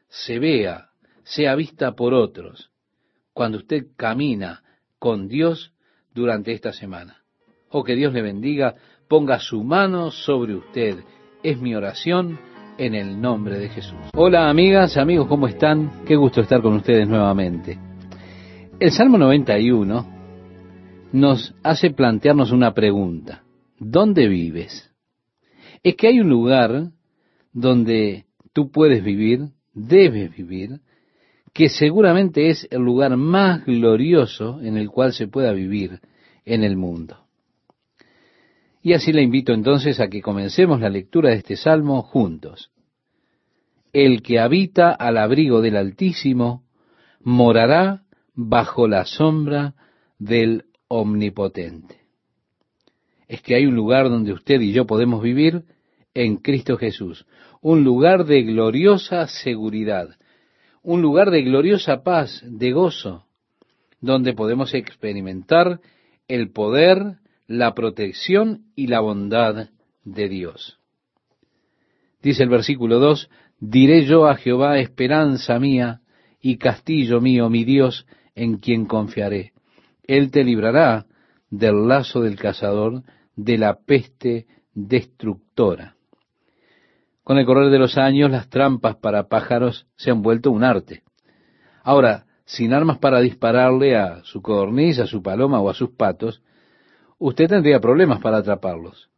[0.07, 0.91] se vea,
[1.25, 2.71] sea vista por otros,
[3.33, 4.63] cuando usted camina
[5.01, 5.74] con Dios
[6.15, 7.23] durante esta semana.
[7.71, 8.75] Oh, que Dios le bendiga,
[9.09, 10.99] ponga su mano sobre usted.
[11.43, 12.39] Es mi oración
[12.79, 13.99] en el nombre de Jesús.
[14.15, 16.05] Hola amigas, amigos, ¿cómo están?
[16.07, 17.79] Qué gusto estar con ustedes nuevamente.
[18.79, 20.15] El Salmo 91
[21.13, 23.43] nos hace plantearnos una pregunta.
[23.79, 24.91] ¿Dónde vives?
[25.83, 26.91] Es que hay un lugar
[27.53, 30.81] donde tú puedes vivir debes vivir,
[31.55, 36.01] que seguramente es el lugar más glorioso en el cual se pueda vivir
[36.45, 37.25] en el mundo.
[38.83, 42.71] Y así le invito entonces a que comencemos la lectura de este salmo juntos.
[43.93, 46.65] El que habita al abrigo del Altísimo
[47.21, 48.03] morará
[48.35, 49.75] bajo la sombra
[50.19, 52.01] del Omnipotente.
[53.29, 55.63] Es que hay un lugar donde usted y yo podemos vivir
[56.15, 57.27] en Cristo Jesús,
[57.63, 60.17] un lugar de gloriosa seguridad,
[60.85, 63.25] un lugar de gloriosa paz, de gozo,
[64.01, 65.81] donde podemos experimentar
[66.29, 67.17] el poder,
[67.47, 69.71] la protección y la bondad
[70.05, 70.79] de Dios.
[72.23, 73.31] Dice el versículo 2,
[73.61, 76.03] diré yo a Jehová esperanza mía
[76.41, 79.53] y castillo mío, mi Dios, en quien confiaré.
[80.03, 81.07] Él te librará
[81.49, 83.03] del lazo del cazador,
[83.37, 85.97] de la peste destructora.
[87.25, 91.03] Con el correr de los años, las trampas para pájaros se han vuelto un arte.
[91.83, 96.43] Ahora, sin armas para dispararle a su codorniz, a su paloma o a sus patos,
[97.19, 99.09] usted tendría problemas para atraparlos.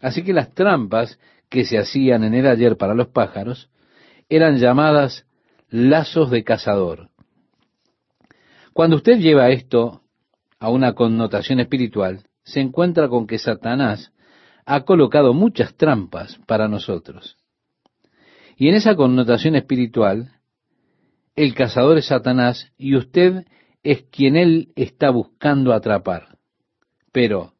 [0.00, 1.18] Así que las trampas
[1.50, 3.70] que se hacían en el ayer para los pájaros
[4.30, 5.26] eran llamadas
[5.68, 7.10] lazos de cazador.
[8.72, 10.00] Cuando usted lleva esto
[10.58, 14.12] a una connotación espiritual, se encuentra con que Satanás
[14.64, 17.36] ha colocado muchas trampas para nosotros.
[18.60, 20.32] Y en esa connotación espiritual,
[21.34, 23.46] el cazador es Satanás y usted
[23.82, 26.36] es quien él está buscando atrapar.
[27.10, 27.54] Pero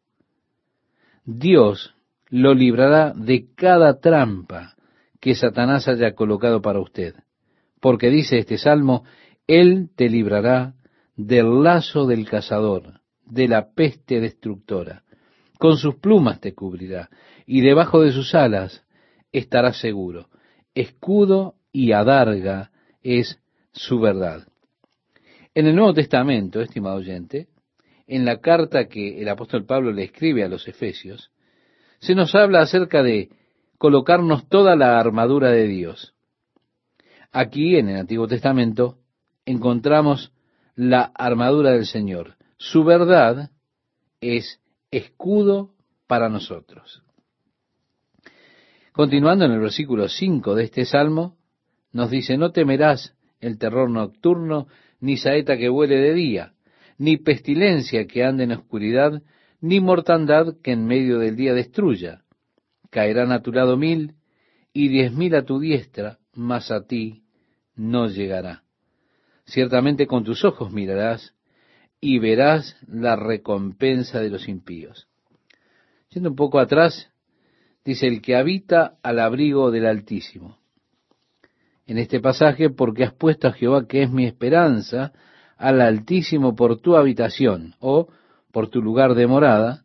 [1.24, 1.94] Dios
[2.28, 4.74] lo librará de cada trampa
[5.20, 7.14] que Satanás haya colocado para usted.
[7.80, 9.04] Porque dice este salmo,
[9.46, 10.74] Él te librará
[11.16, 15.04] del lazo del cazador, de la peste destructora.
[15.58, 17.08] Con sus plumas te cubrirá,
[17.46, 18.84] y debajo de sus alas
[19.32, 20.28] estarás seguro
[20.74, 22.70] escudo y adarga
[23.02, 23.40] es
[23.72, 24.46] su verdad.
[25.54, 27.48] En el Nuevo Testamento, estimado oyente,
[28.06, 31.30] en la carta que el apóstol Pablo le escribe a los Efesios,
[32.00, 33.30] se nos habla acerca de
[33.78, 36.14] colocarnos toda la armadura de Dios.
[37.32, 38.98] Aquí, en el Antiguo Testamento,
[39.44, 40.32] encontramos
[40.74, 42.36] la armadura del Señor.
[42.56, 43.50] Su verdad
[44.20, 44.60] es
[44.90, 45.74] escudo
[46.06, 47.02] para nosotros.
[48.92, 51.36] Continuando en el versículo 5 de este salmo,
[51.92, 54.66] nos dice, no temerás el terror nocturno,
[55.00, 56.52] ni saeta que vuele de día,
[56.98, 59.22] ni pestilencia que ande en oscuridad,
[59.60, 62.22] ni mortandad que en medio del día destruya.
[62.90, 64.14] Caerán a tu lado mil
[64.72, 67.22] y diez mil a tu diestra, mas a ti
[67.76, 68.64] no llegará.
[69.44, 71.34] Ciertamente con tus ojos mirarás
[72.00, 75.08] y verás la recompensa de los impíos.
[76.10, 77.10] Yendo un poco atrás,
[77.84, 80.58] dice el que habita al abrigo del Altísimo.
[81.86, 85.12] En este pasaje, porque has puesto a Jehová, que es mi esperanza,
[85.56, 88.08] al Altísimo por tu habitación o
[88.52, 89.82] por tu lugar de morada,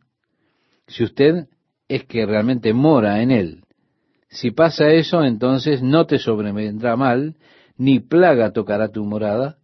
[0.86, 1.48] si usted
[1.88, 3.62] es que realmente mora en él,
[4.28, 7.36] Si pasa eso, entonces no te sobrevendrá mal,
[7.78, 9.58] ni plaga tocará tu morada,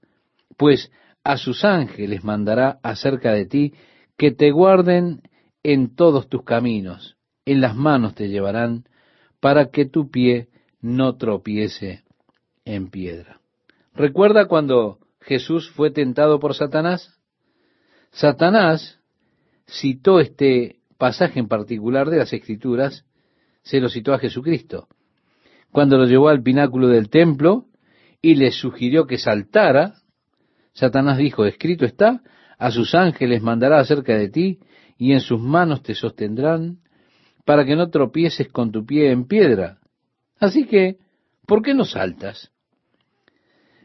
[0.56, 0.90] pues
[1.24, 3.74] a sus ángeles mandará acerca de ti
[4.16, 5.22] que te guarden
[5.62, 8.84] en todos tus caminos, en las manos te llevarán,
[9.40, 10.48] para que tu pie
[10.80, 12.04] no tropiece
[12.64, 13.40] en piedra.
[13.94, 17.18] ¿Recuerda cuando Jesús fue tentado por Satanás?
[18.10, 19.00] Satanás
[19.66, 23.04] citó este pasaje en particular de las Escrituras,
[23.62, 24.88] se lo citó a Jesucristo.
[25.70, 27.66] Cuando lo llevó al pináculo del templo
[28.20, 29.94] y le sugirió que saltara,
[30.72, 32.22] Satanás dijo, escrito está,
[32.58, 34.60] a sus ángeles mandará acerca de ti
[34.96, 36.78] y en sus manos te sostendrán
[37.44, 39.78] para que no tropieces con tu pie en piedra.
[40.38, 40.98] Así que,
[41.46, 42.50] ¿por qué no saltas?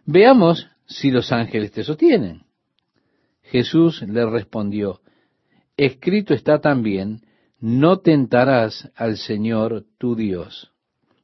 [0.05, 2.43] Veamos si los ángeles te sostienen.
[3.43, 5.01] Jesús le respondió,
[5.75, 7.21] escrito está también,
[7.59, 10.71] no tentarás al Señor tu Dios.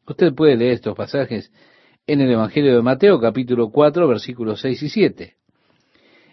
[0.07, 1.51] Usted puede leer estos pasajes
[2.07, 5.35] en el Evangelio de Mateo capítulo 4 versículos 6 y 7.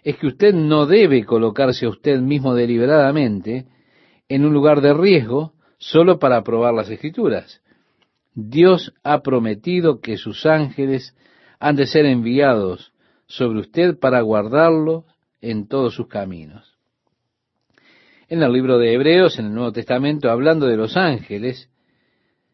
[0.03, 3.67] Es que usted no debe colocarse a usted mismo deliberadamente
[4.27, 7.59] en un lugar de riesgo solo para aprobar las escrituras.
[8.35, 11.17] Dios ha prometido que sus ángeles
[11.59, 12.93] han de ser enviados
[13.25, 15.05] sobre usted para guardarlo
[15.41, 16.77] en todos sus caminos.
[18.29, 21.69] En el libro de Hebreos, en el Nuevo Testamento, hablando de los ángeles,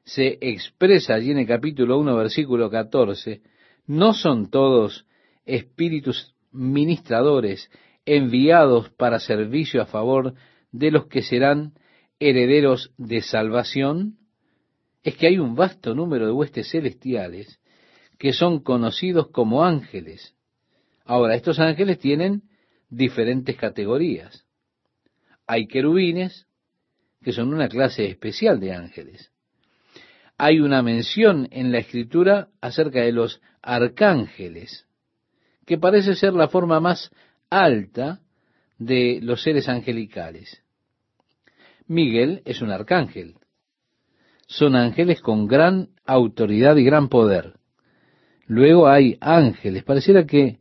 [0.05, 3.41] se expresa allí en el capítulo 1, versículo 14,
[3.88, 5.05] no son todos
[5.45, 7.69] espíritus ministradores
[8.05, 10.34] enviados para servicio a favor
[10.71, 11.73] de los que serán
[12.20, 14.18] herederos de salvación?
[15.03, 17.59] Es que hay un vasto número de huestes celestiales
[18.18, 20.36] que son conocidos como ángeles.
[21.05, 22.43] Ahora, estos ángeles tienen
[22.89, 24.45] diferentes categorías.
[25.45, 26.47] Hay querubines,
[27.24, 29.32] que son una clase especial de ángeles.
[30.38, 34.86] Hay una mención en la escritura acerca de los arcángeles,
[35.65, 37.11] que parece ser la forma más
[37.49, 38.22] alta
[38.78, 40.61] de los seres angelicales.
[41.88, 43.36] Miguel es un arcángel.
[44.48, 47.54] Son ángeles con gran autoridad y gran poder.
[48.46, 50.60] Luego hay ángeles, pareciera que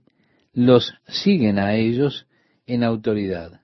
[0.53, 2.27] los siguen a ellos
[2.67, 3.61] en autoridad.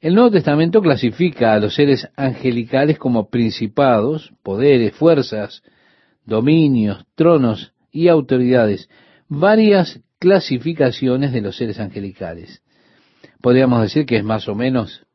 [0.00, 5.62] El Nuevo Testamento clasifica a los seres angelicales como principados, poderes, fuerzas,
[6.26, 8.90] dominios, tronos y autoridades,
[9.28, 12.62] varias clasificaciones de los seres angelicales.
[13.40, 15.06] Podríamos decir que es más o menos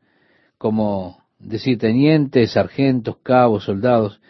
[0.60, 4.22] como decir tenientes, sargentos, cabos, soldados,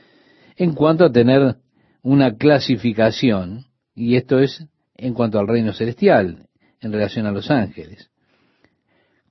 [0.56, 1.58] en cuanto a tener
[2.02, 3.66] una clasificación,
[3.96, 4.66] y esto es
[4.96, 6.48] en cuanto al reino celestial,
[6.80, 8.10] en relación a los ángeles.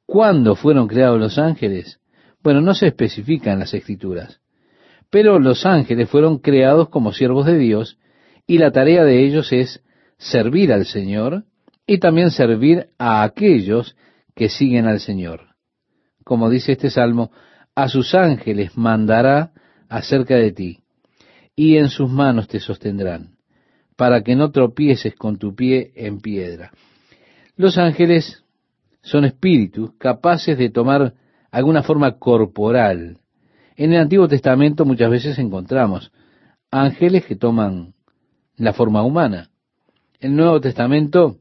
[0.05, 2.01] ¿Cuándo fueron creados los ángeles?
[2.42, 4.40] Bueno, no se especifica en las escrituras,
[5.09, 7.99] pero los ángeles fueron creados como siervos de Dios
[8.46, 9.82] y la tarea de ellos es
[10.16, 11.44] servir al Señor
[11.86, 13.96] y también servir a aquellos
[14.34, 15.47] que siguen al Señor.
[16.29, 17.31] Como dice este salmo,
[17.74, 19.53] a sus ángeles mandará
[19.89, 20.81] acerca de ti
[21.57, 23.39] y en sus manos te sostendrán,
[23.97, 26.70] para que no tropieces con tu pie en piedra.
[27.57, 28.45] Los ángeles
[29.01, 31.14] son espíritus capaces de tomar
[31.51, 33.16] alguna forma corporal.
[33.74, 36.12] En el Antiguo Testamento muchas veces encontramos
[36.70, 37.95] ángeles que toman
[38.59, 39.49] la forma humana.
[40.20, 41.39] En el Nuevo Testamento,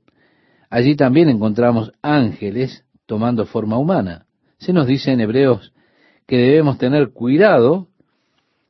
[0.70, 4.27] allí también encontramos ángeles tomando forma humana.
[4.58, 5.74] Se nos dice en Hebreos
[6.26, 7.88] que debemos tener cuidado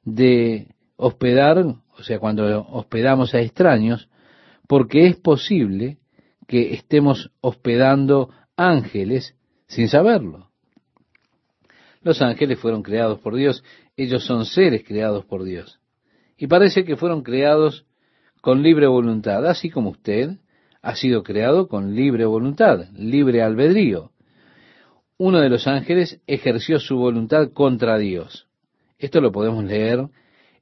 [0.04, 4.10] de hospedar, o sea, cuando hospedamos a extraños,
[4.68, 5.98] porque es posible
[6.46, 9.36] que estemos hospedando ángeles
[9.68, 10.50] sin saberlo.
[12.02, 13.64] Los ángeles fueron creados por Dios,
[13.96, 15.80] ellos son seres creados por Dios.
[16.38, 17.86] Y parece que fueron creados
[18.42, 20.38] con libre voluntad, así como usted
[20.82, 24.12] ha sido creado con libre voluntad, libre albedrío.
[25.20, 28.46] Uno de los ángeles ejerció su voluntad contra Dios.
[29.00, 30.10] Esto lo podemos leer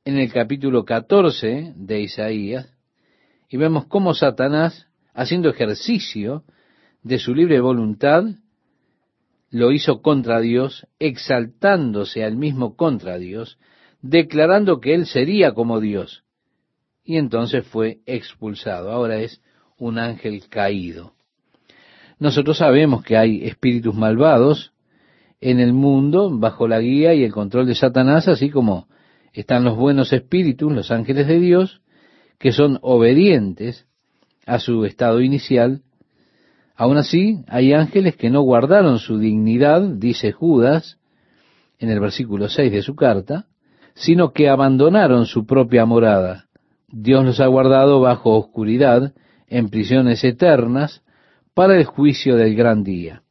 [0.05, 2.73] en el capítulo 14 de Isaías
[3.49, 6.45] y vemos cómo Satanás, haciendo ejercicio
[7.03, 8.23] de su libre voluntad,
[9.49, 13.59] lo hizo contra Dios, exaltándose al mismo contra Dios,
[14.01, 16.23] declarando que él sería como Dios.
[17.03, 18.89] Y entonces fue expulsado.
[18.89, 19.41] Ahora es
[19.77, 21.14] un ángel caído.
[22.19, 24.73] Nosotros sabemos que hay espíritus malvados
[25.41, 28.87] en el mundo bajo la guía y el control de Satanás, así como
[29.33, 31.81] están los buenos espíritus, los ángeles de Dios,
[32.39, 33.85] que son obedientes
[34.45, 35.81] a su estado inicial.
[36.75, 40.99] Aún así, hay ángeles que no guardaron su dignidad, dice Judas
[41.79, 43.47] en el versículo 6 de su carta,
[43.93, 46.45] sino que abandonaron su propia morada.
[46.87, 49.13] Dios los ha guardado bajo oscuridad,
[49.47, 51.03] en prisiones eternas,
[51.55, 53.23] para el juicio del gran día.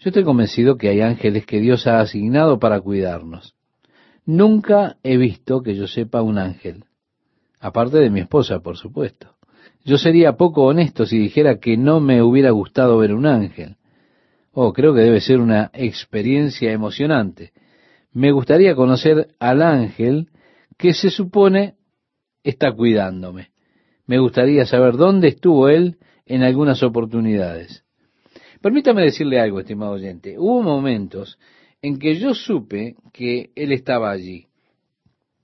[0.00, 3.54] Yo estoy convencido que hay ángeles que Dios ha asignado para cuidarnos.
[4.26, 6.84] Nunca he visto que yo sepa un ángel,
[7.60, 9.36] aparte de mi esposa, por supuesto.
[9.84, 13.76] Yo sería poco honesto si dijera que no me hubiera gustado ver un ángel.
[14.52, 17.52] Oh, creo que debe ser una experiencia emocionante.
[18.12, 20.30] Me gustaría conocer al ángel
[20.76, 21.76] que se supone
[22.42, 23.50] está cuidándome.
[24.06, 27.84] Me gustaría saber dónde estuvo él en algunas oportunidades.
[28.60, 30.36] Permítame decirle algo, estimado oyente.
[30.38, 31.38] Hubo momentos
[31.80, 34.46] en que yo supe que Él estaba allí.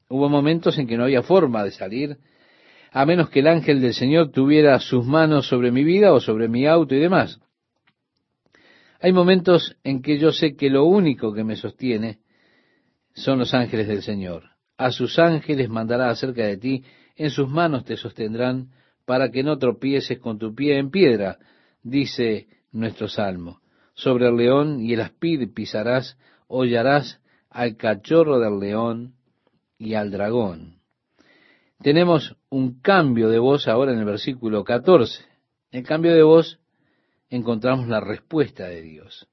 [0.08, 2.18] Hubo momentos en que no había forma de salir,
[2.90, 6.48] a menos que el ángel del Señor tuviera sus manos sobre mi vida o sobre
[6.48, 7.40] mi auto y demás.
[9.00, 12.18] Hay momentos en que yo sé que lo único que me sostiene
[13.14, 14.50] son los ángeles del Señor.
[14.76, 16.84] A sus ángeles mandará acerca de ti,
[17.16, 18.70] en sus manos te sostendrán
[19.04, 21.38] para que no tropieces con tu pie en piedra,
[21.82, 23.60] dice nuestro salmo.
[23.94, 29.14] Sobre el león y el aspid pisarás, hollarás al cachorro del león
[29.78, 30.80] y al dragón.
[31.82, 35.24] Tenemos un cambio de voz ahora en el versículo 14.
[35.72, 36.60] En el cambio de voz
[37.28, 39.28] encontramos la respuesta de Dios.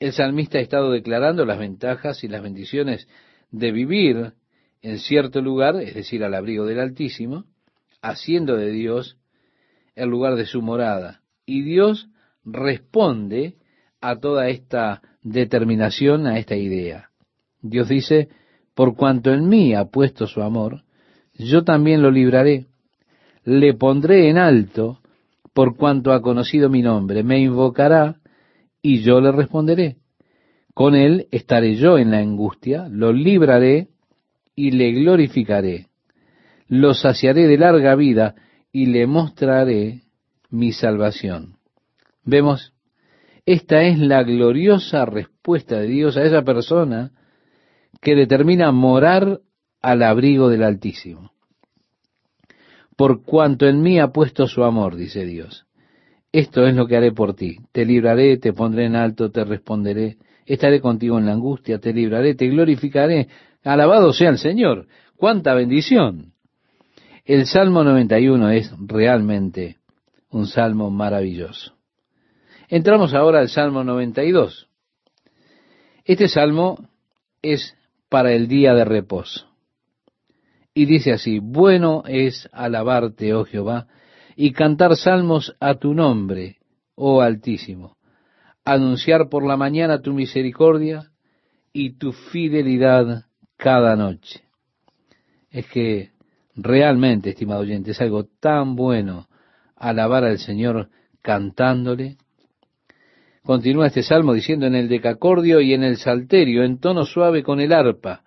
[0.00, 3.08] El salmista ha estado declarando las ventajas y las bendiciones
[3.50, 4.32] de vivir
[4.82, 7.46] en cierto lugar, es decir, al abrigo del Altísimo,
[8.04, 9.16] haciendo de Dios
[9.96, 11.22] el lugar de su morada.
[11.46, 12.08] Y Dios
[12.44, 13.56] responde
[14.00, 17.10] a toda esta determinación, a esta idea.
[17.62, 18.28] Dios dice,
[18.74, 20.84] por cuanto en mí ha puesto su amor,
[21.34, 22.66] yo también lo libraré.
[23.44, 25.00] Le pondré en alto
[25.54, 27.22] por cuanto ha conocido mi nombre.
[27.22, 28.16] Me invocará
[28.82, 29.96] y yo le responderé.
[30.74, 33.88] Con él estaré yo en la angustia, lo libraré
[34.54, 35.86] y le glorificaré.
[36.68, 38.34] Lo saciaré de larga vida
[38.72, 40.02] y le mostraré
[40.50, 41.56] mi salvación.
[42.24, 42.72] Vemos,
[43.46, 47.12] esta es la gloriosa respuesta de Dios a esa persona
[48.00, 49.40] que determina morar
[49.82, 51.32] al abrigo del Altísimo.
[52.96, 55.66] Por cuanto en mí ha puesto su amor, dice Dios.
[56.32, 57.58] Esto es lo que haré por ti.
[57.72, 60.16] Te libraré, te pondré en alto, te responderé.
[60.46, 63.28] Estaré contigo en la angustia, te libraré, te glorificaré.
[63.62, 64.86] Alabado sea el Señor.
[65.16, 66.33] ¡Cuánta bendición!
[67.24, 69.78] El Salmo 91 es realmente
[70.28, 71.72] un salmo maravilloso.
[72.68, 74.68] Entramos ahora al Salmo 92.
[76.04, 76.86] Este salmo
[77.40, 77.74] es
[78.10, 79.48] para el día de reposo.
[80.74, 83.86] Y dice así, bueno es alabarte, oh Jehová,
[84.36, 86.58] y cantar salmos a tu nombre,
[86.94, 87.96] oh Altísimo,
[88.66, 91.10] anunciar por la mañana tu misericordia
[91.72, 93.24] y tu fidelidad
[93.56, 94.42] cada noche.
[95.50, 96.13] Es que
[96.54, 99.28] realmente, estimado oyente, es algo tan bueno
[99.76, 100.88] alabar al Señor
[101.22, 102.16] cantándole,
[103.44, 107.60] Continúa este salmo diciendo en el decacordio y en el salterio, en tono suave con
[107.60, 108.22] el arpa,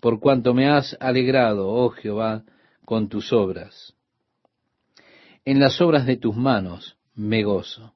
[0.00, 2.44] por cuanto me has alegrado, oh Jehová,
[2.86, 3.94] con tus obras.
[5.44, 7.92] En las obras de tus manos me gozo.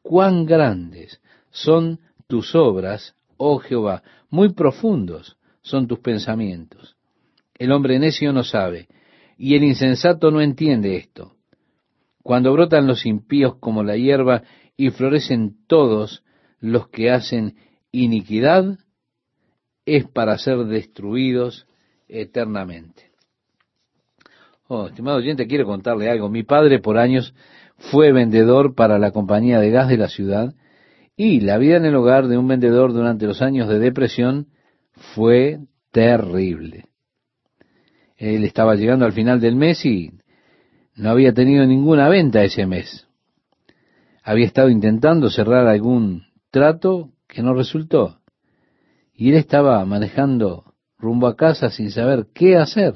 [0.00, 1.20] Cuán grandes
[1.50, 6.93] son tus obras, oh Jehová, muy profundos son tus pensamientos.
[7.56, 8.88] El hombre necio no sabe,
[9.36, 11.32] y el insensato no entiende esto.
[12.22, 14.42] Cuando brotan los impíos como la hierba
[14.76, 16.24] y florecen todos
[16.58, 17.56] los que hacen
[17.92, 18.78] iniquidad,
[19.86, 21.66] es para ser destruidos
[22.08, 23.10] eternamente.
[24.66, 26.30] Oh, estimado oyente, quiero contarle algo.
[26.30, 27.34] Mi padre por años
[27.76, 30.54] fue vendedor para la compañía de gas de la ciudad
[31.16, 34.48] y la vida en el hogar de un vendedor durante los años de depresión
[35.14, 35.58] fue
[35.92, 36.86] terrible.
[38.24, 40.12] Él estaba llegando al final del mes y
[40.96, 43.06] no había tenido ninguna venta ese mes
[44.24, 48.20] había estado intentando cerrar algún trato que no resultó.
[49.12, 52.94] Y él estaba manejando rumbo a casa sin saber qué hacer.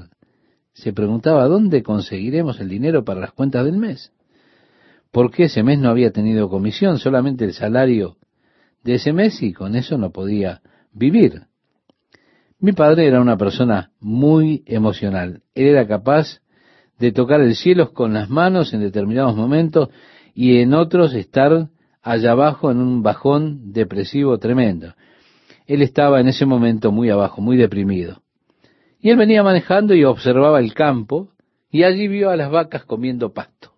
[0.72, 4.10] Se preguntaba dónde conseguiremos el dinero para las cuentas del mes.
[5.12, 8.16] Porque ese mes no había tenido comisión, solamente el salario
[8.82, 10.62] de ese mes y con eso no podía
[10.92, 11.42] vivir.
[12.60, 15.42] Mi padre era una persona muy emocional.
[15.54, 16.40] Él era capaz
[16.98, 19.90] de tocar el cielo con las manos en determinados momentos
[20.34, 21.68] y en otros estar
[22.02, 24.94] allá abajo en un bajón depresivo tremendo.
[25.66, 28.22] Él estaba en ese momento muy abajo, muy deprimido.
[29.00, 31.28] Y él venía manejando y observaba el campo
[31.70, 33.72] y allí vio a las vacas comiendo pasto.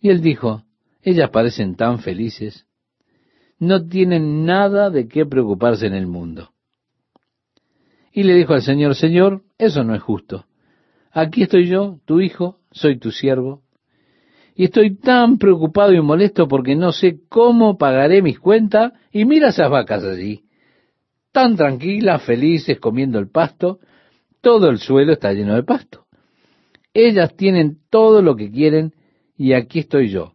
[0.00, 0.62] Y él dijo,
[1.02, 2.66] ellas parecen tan felices,
[3.58, 6.50] no tienen nada de qué preocuparse en el mundo.
[8.16, 10.46] Y le dijo al Señor, Señor, eso no es justo.
[11.12, 13.60] Aquí estoy yo, tu hijo, soy tu siervo,
[14.54, 19.48] y estoy tan preocupado y molesto porque no sé cómo pagaré mis cuentas, y mira
[19.48, 20.44] esas vacas allí,
[21.30, 23.80] tan tranquilas, felices, comiendo el pasto,
[24.40, 26.06] todo el suelo está lleno de pasto.
[26.94, 28.94] Ellas tienen todo lo que quieren
[29.36, 30.32] y aquí estoy yo.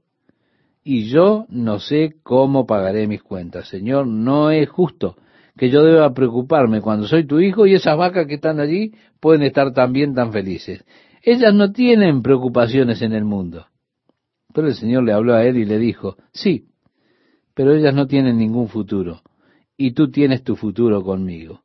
[0.84, 3.68] Y yo no sé cómo pagaré mis cuentas.
[3.70, 5.16] Señor, no es justo
[5.58, 9.44] que yo deba preocuparme cuando soy tu hijo y esas vacas que están allí pueden
[9.44, 10.84] estar también tan felices.
[11.22, 13.68] Ellas no tienen preocupaciones en el mundo.
[14.54, 16.68] Pero el Señor le habló a él y le dijo, sí,
[17.54, 19.22] pero ellas no tienen ningún futuro,
[19.78, 21.62] y tú tienes tu futuro conmigo.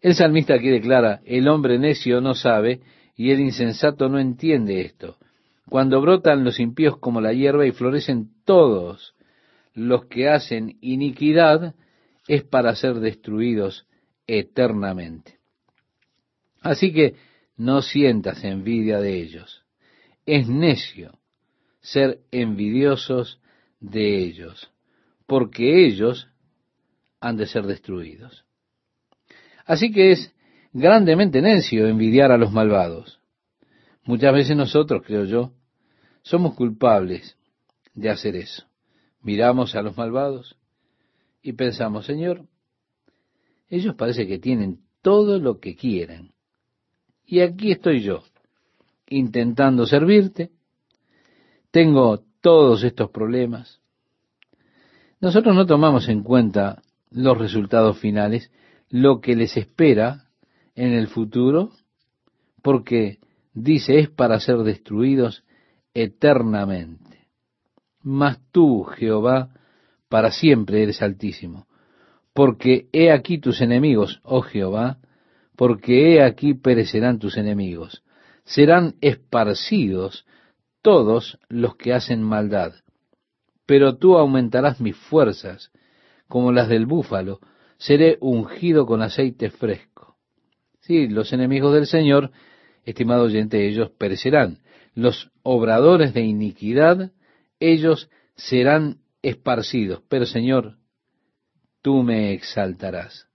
[0.00, 2.80] El salmista aquí declara, el hombre necio no sabe
[3.16, 5.16] y el insensato no entiende esto.
[5.68, 9.14] Cuando brotan los impíos como la hierba y florecen todos
[9.74, 11.74] los que hacen iniquidad,
[12.28, 13.86] es para ser destruidos
[14.26, 15.38] eternamente.
[16.60, 17.16] Así que
[17.56, 19.64] no sientas envidia de ellos.
[20.26, 21.18] Es necio
[21.80, 23.40] ser envidiosos
[23.80, 24.70] de ellos,
[25.26, 26.28] porque ellos
[27.20, 28.44] han de ser destruidos.
[29.64, 30.34] Así que es
[30.72, 33.20] grandemente necio envidiar a los malvados.
[34.04, 35.52] Muchas veces nosotros, creo yo,
[36.22, 37.38] somos culpables
[37.94, 38.66] de hacer eso.
[39.22, 40.57] Miramos a los malvados
[41.42, 42.46] y pensamos, Señor,
[43.68, 46.32] ellos parece que tienen todo lo que quieren.
[47.24, 48.22] Y aquí estoy yo,
[49.08, 50.50] intentando servirte.
[51.70, 53.80] Tengo todos estos problemas.
[55.20, 58.50] Nosotros no tomamos en cuenta los resultados finales,
[58.88, 60.28] lo que les espera
[60.74, 61.72] en el futuro,
[62.62, 63.18] porque
[63.52, 65.44] dice es para ser destruidos
[65.92, 67.28] eternamente.
[68.02, 69.50] Mas tú, Jehová,
[70.08, 71.66] para siempre eres altísimo.
[72.32, 74.98] Porque he aquí tus enemigos, oh Jehová,
[75.56, 78.04] porque he aquí perecerán tus enemigos.
[78.44, 80.24] Serán esparcidos
[80.82, 82.72] todos los que hacen maldad.
[83.66, 85.70] Pero tú aumentarás mis fuerzas,
[86.28, 87.40] como las del búfalo,
[87.76, 90.16] seré ungido con aceite fresco.
[90.80, 92.30] Sí, los enemigos del Señor,
[92.84, 94.60] estimado oyente, ellos perecerán.
[94.94, 97.12] Los obradores de iniquidad,
[97.60, 100.02] ellos serán esparcidos.
[100.08, 100.76] Pero Señor,
[101.82, 103.28] tú me exaltarás.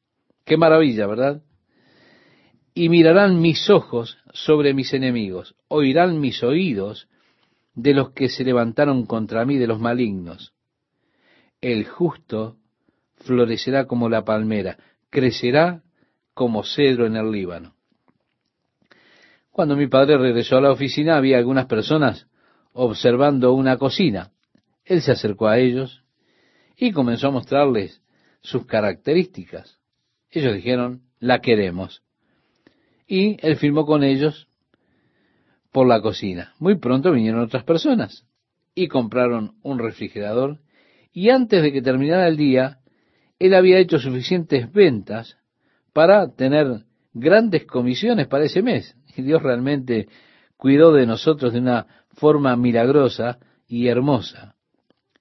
[0.45, 1.41] Qué maravilla, ¿verdad?
[2.73, 7.07] Y mirarán mis ojos sobre mis enemigos, oirán mis oídos
[7.75, 10.53] de los que se levantaron contra mí, de los malignos.
[11.61, 12.57] El justo
[13.17, 14.77] florecerá como la palmera,
[15.09, 15.83] crecerá
[16.33, 17.75] como cedro en el Líbano.
[19.51, 22.27] Cuando mi padre regresó a la oficina había algunas personas
[22.73, 24.31] observando una cocina.
[24.85, 26.03] Él se acercó a ellos
[26.75, 28.01] y comenzó a mostrarles
[28.41, 29.79] sus características.
[30.29, 32.03] Ellos dijeron, la queremos.
[33.07, 34.47] Y él firmó con ellos
[35.71, 36.53] por la cocina.
[36.59, 38.25] Muy pronto vinieron otras personas
[38.75, 40.59] y compraron un refrigerador
[41.13, 42.79] y antes de que terminara el día,
[43.39, 45.37] él había hecho suficientes ventas
[45.93, 48.97] para tener grandes comisiones para ese mes.
[49.15, 50.07] Y Dios realmente
[50.57, 54.55] cuidó de nosotros de una forma milagrosa y hermosa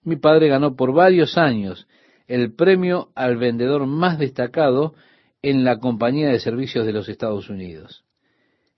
[0.05, 1.87] mi padre ganó por varios años
[2.27, 4.95] el premio al vendedor más destacado
[5.43, 8.05] en la compañía de servicios de los Estados Unidos.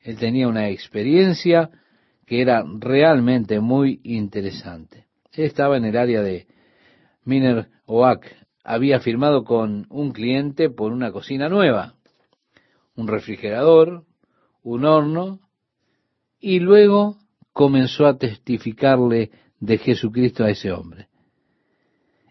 [0.00, 1.70] Él tenía una experiencia
[2.26, 5.06] que era realmente muy interesante.
[5.32, 6.46] Él estaba en el área de
[7.24, 8.26] Miner Oak.
[8.62, 11.94] Había firmado con un cliente por una cocina nueva,
[12.96, 14.04] un refrigerador,
[14.62, 15.40] un horno,
[16.40, 17.18] y luego
[17.52, 21.08] comenzó a testificarle de Jesucristo a ese hombre.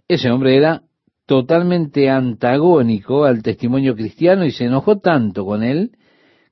[0.07, 0.83] Ese hombre era
[1.25, 5.91] totalmente antagónico al testimonio cristiano y se enojó tanto con él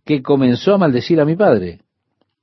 [0.05, 1.81] que comenzó a maldecir a mi padre.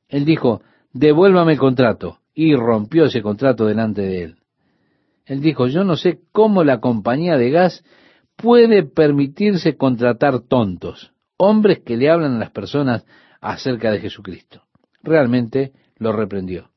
[0.08, 4.36] Él dijo, devuélvame el contrato, y rompió ese contrato delante de él.
[5.26, 7.84] Él dijo, yo no sé cómo la compañía de gas
[8.36, 13.04] puede permitirse contratar tontos, hombres que le hablan a las personas
[13.40, 14.62] acerca de Jesucristo.
[15.02, 16.70] Realmente lo reprendió.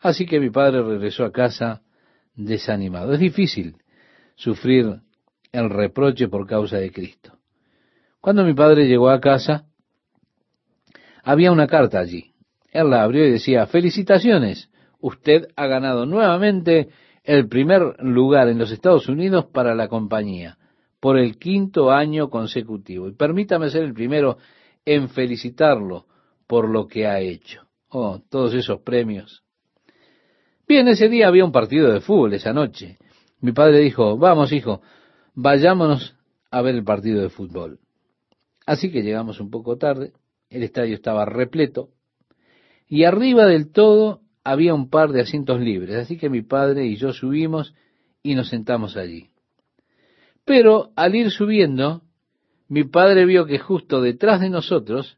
[0.00, 1.82] Así que mi padre regresó a casa
[2.36, 3.14] desanimado.
[3.14, 3.76] Es difícil
[4.36, 5.00] sufrir
[5.52, 7.38] el reproche por causa de Cristo.
[8.20, 9.66] Cuando mi padre llegó a casa,
[11.22, 12.32] había una carta allí.
[12.70, 14.70] Él la abrió y decía, felicitaciones,
[15.00, 16.88] usted ha ganado nuevamente
[17.24, 20.58] el primer lugar en los Estados Unidos para la compañía
[21.00, 23.08] por el quinto año consecutivo.
[23.08, 24.38] Y permítame ser el primero
[24.84, 26.06] en felicitarlo
[26.46, 27.62] por lo que ha hecho.
[27.88, 29.44] Oh, todos esos premios.
[30.68, 32.98] Bien, ese día había un partido de fútbol esa noche.
[33.40, 34.82] Mi padre dijo, vamos hijo,
[35.34, 36.16] vayámonos
[36.50, 37.78] a ver el partido de fútbol.
[38.66, 40.12] Así que llegamos un poco tarde,
[40.50, 41.90] el estadio estaba repleto,
[42.88, 46.96] y arriba del todo había un par de asientos libres, así que mi padre y
[46.96, 47.72] yo subimos
[48.24, 49.30] y nos sentamos allí.
[50.44, 52.02] Pero al ir subiendo,
[52.68, 55.16] mi padre vio que justo detrás de nosotros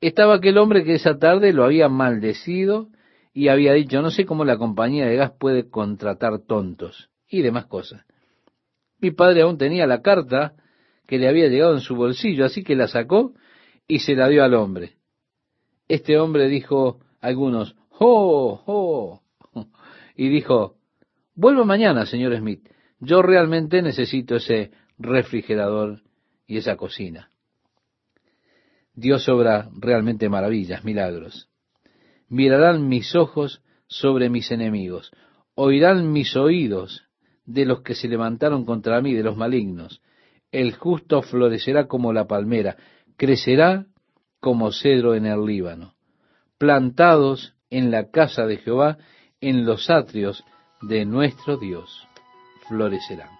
[0.00, 2.88] estaba aquel hombre que esa tarde lo había maldecido
[3.34, 7.66] y había dicho, no sé cómo la compañía de gas puede contratar tontos y demás
[7.66, 8.06] cosas.
[9.00, 10.54] Mi padre aún tenía la carta
[11.08, 13.34] que le había llegado en su bolsillo, así que la sacó
[13.88, 14.94] y se la dio al hombre.
[15.88, 19.20] Este hombre dijo algunos, ¡Oh, oh!
[20.16, 20.76] Y dijo,
[21.34, 22.68] vuelvo mañana, señor Smith.
[23.00, 26.02] Yo realmente necesito ese refrigerador
[26.46, 27.30] y esa cocina.
[28.94, 31.48] Dios obra realmente maravillas, milagros.
[32.34, 35.12] Mirarán mis ojos sobre mis enemigos,
[35.54, 37.04] oirán mis oídos
[37.44, 40.02] de los que se levantaron contra mí, de los malignos.
[40.50, 42.76] El justo florecerá como la palmera,
[43.16, 43.86] crecerá
[44.40, 45.94] como cedro en el Líbano,
[46.58, 48.98] plantados en la casa de Jehová,
[49.40, 50.42] en los atrios
[50.82, 52.04] de nuestro Dios,
[52.66, 53.34] florecerán.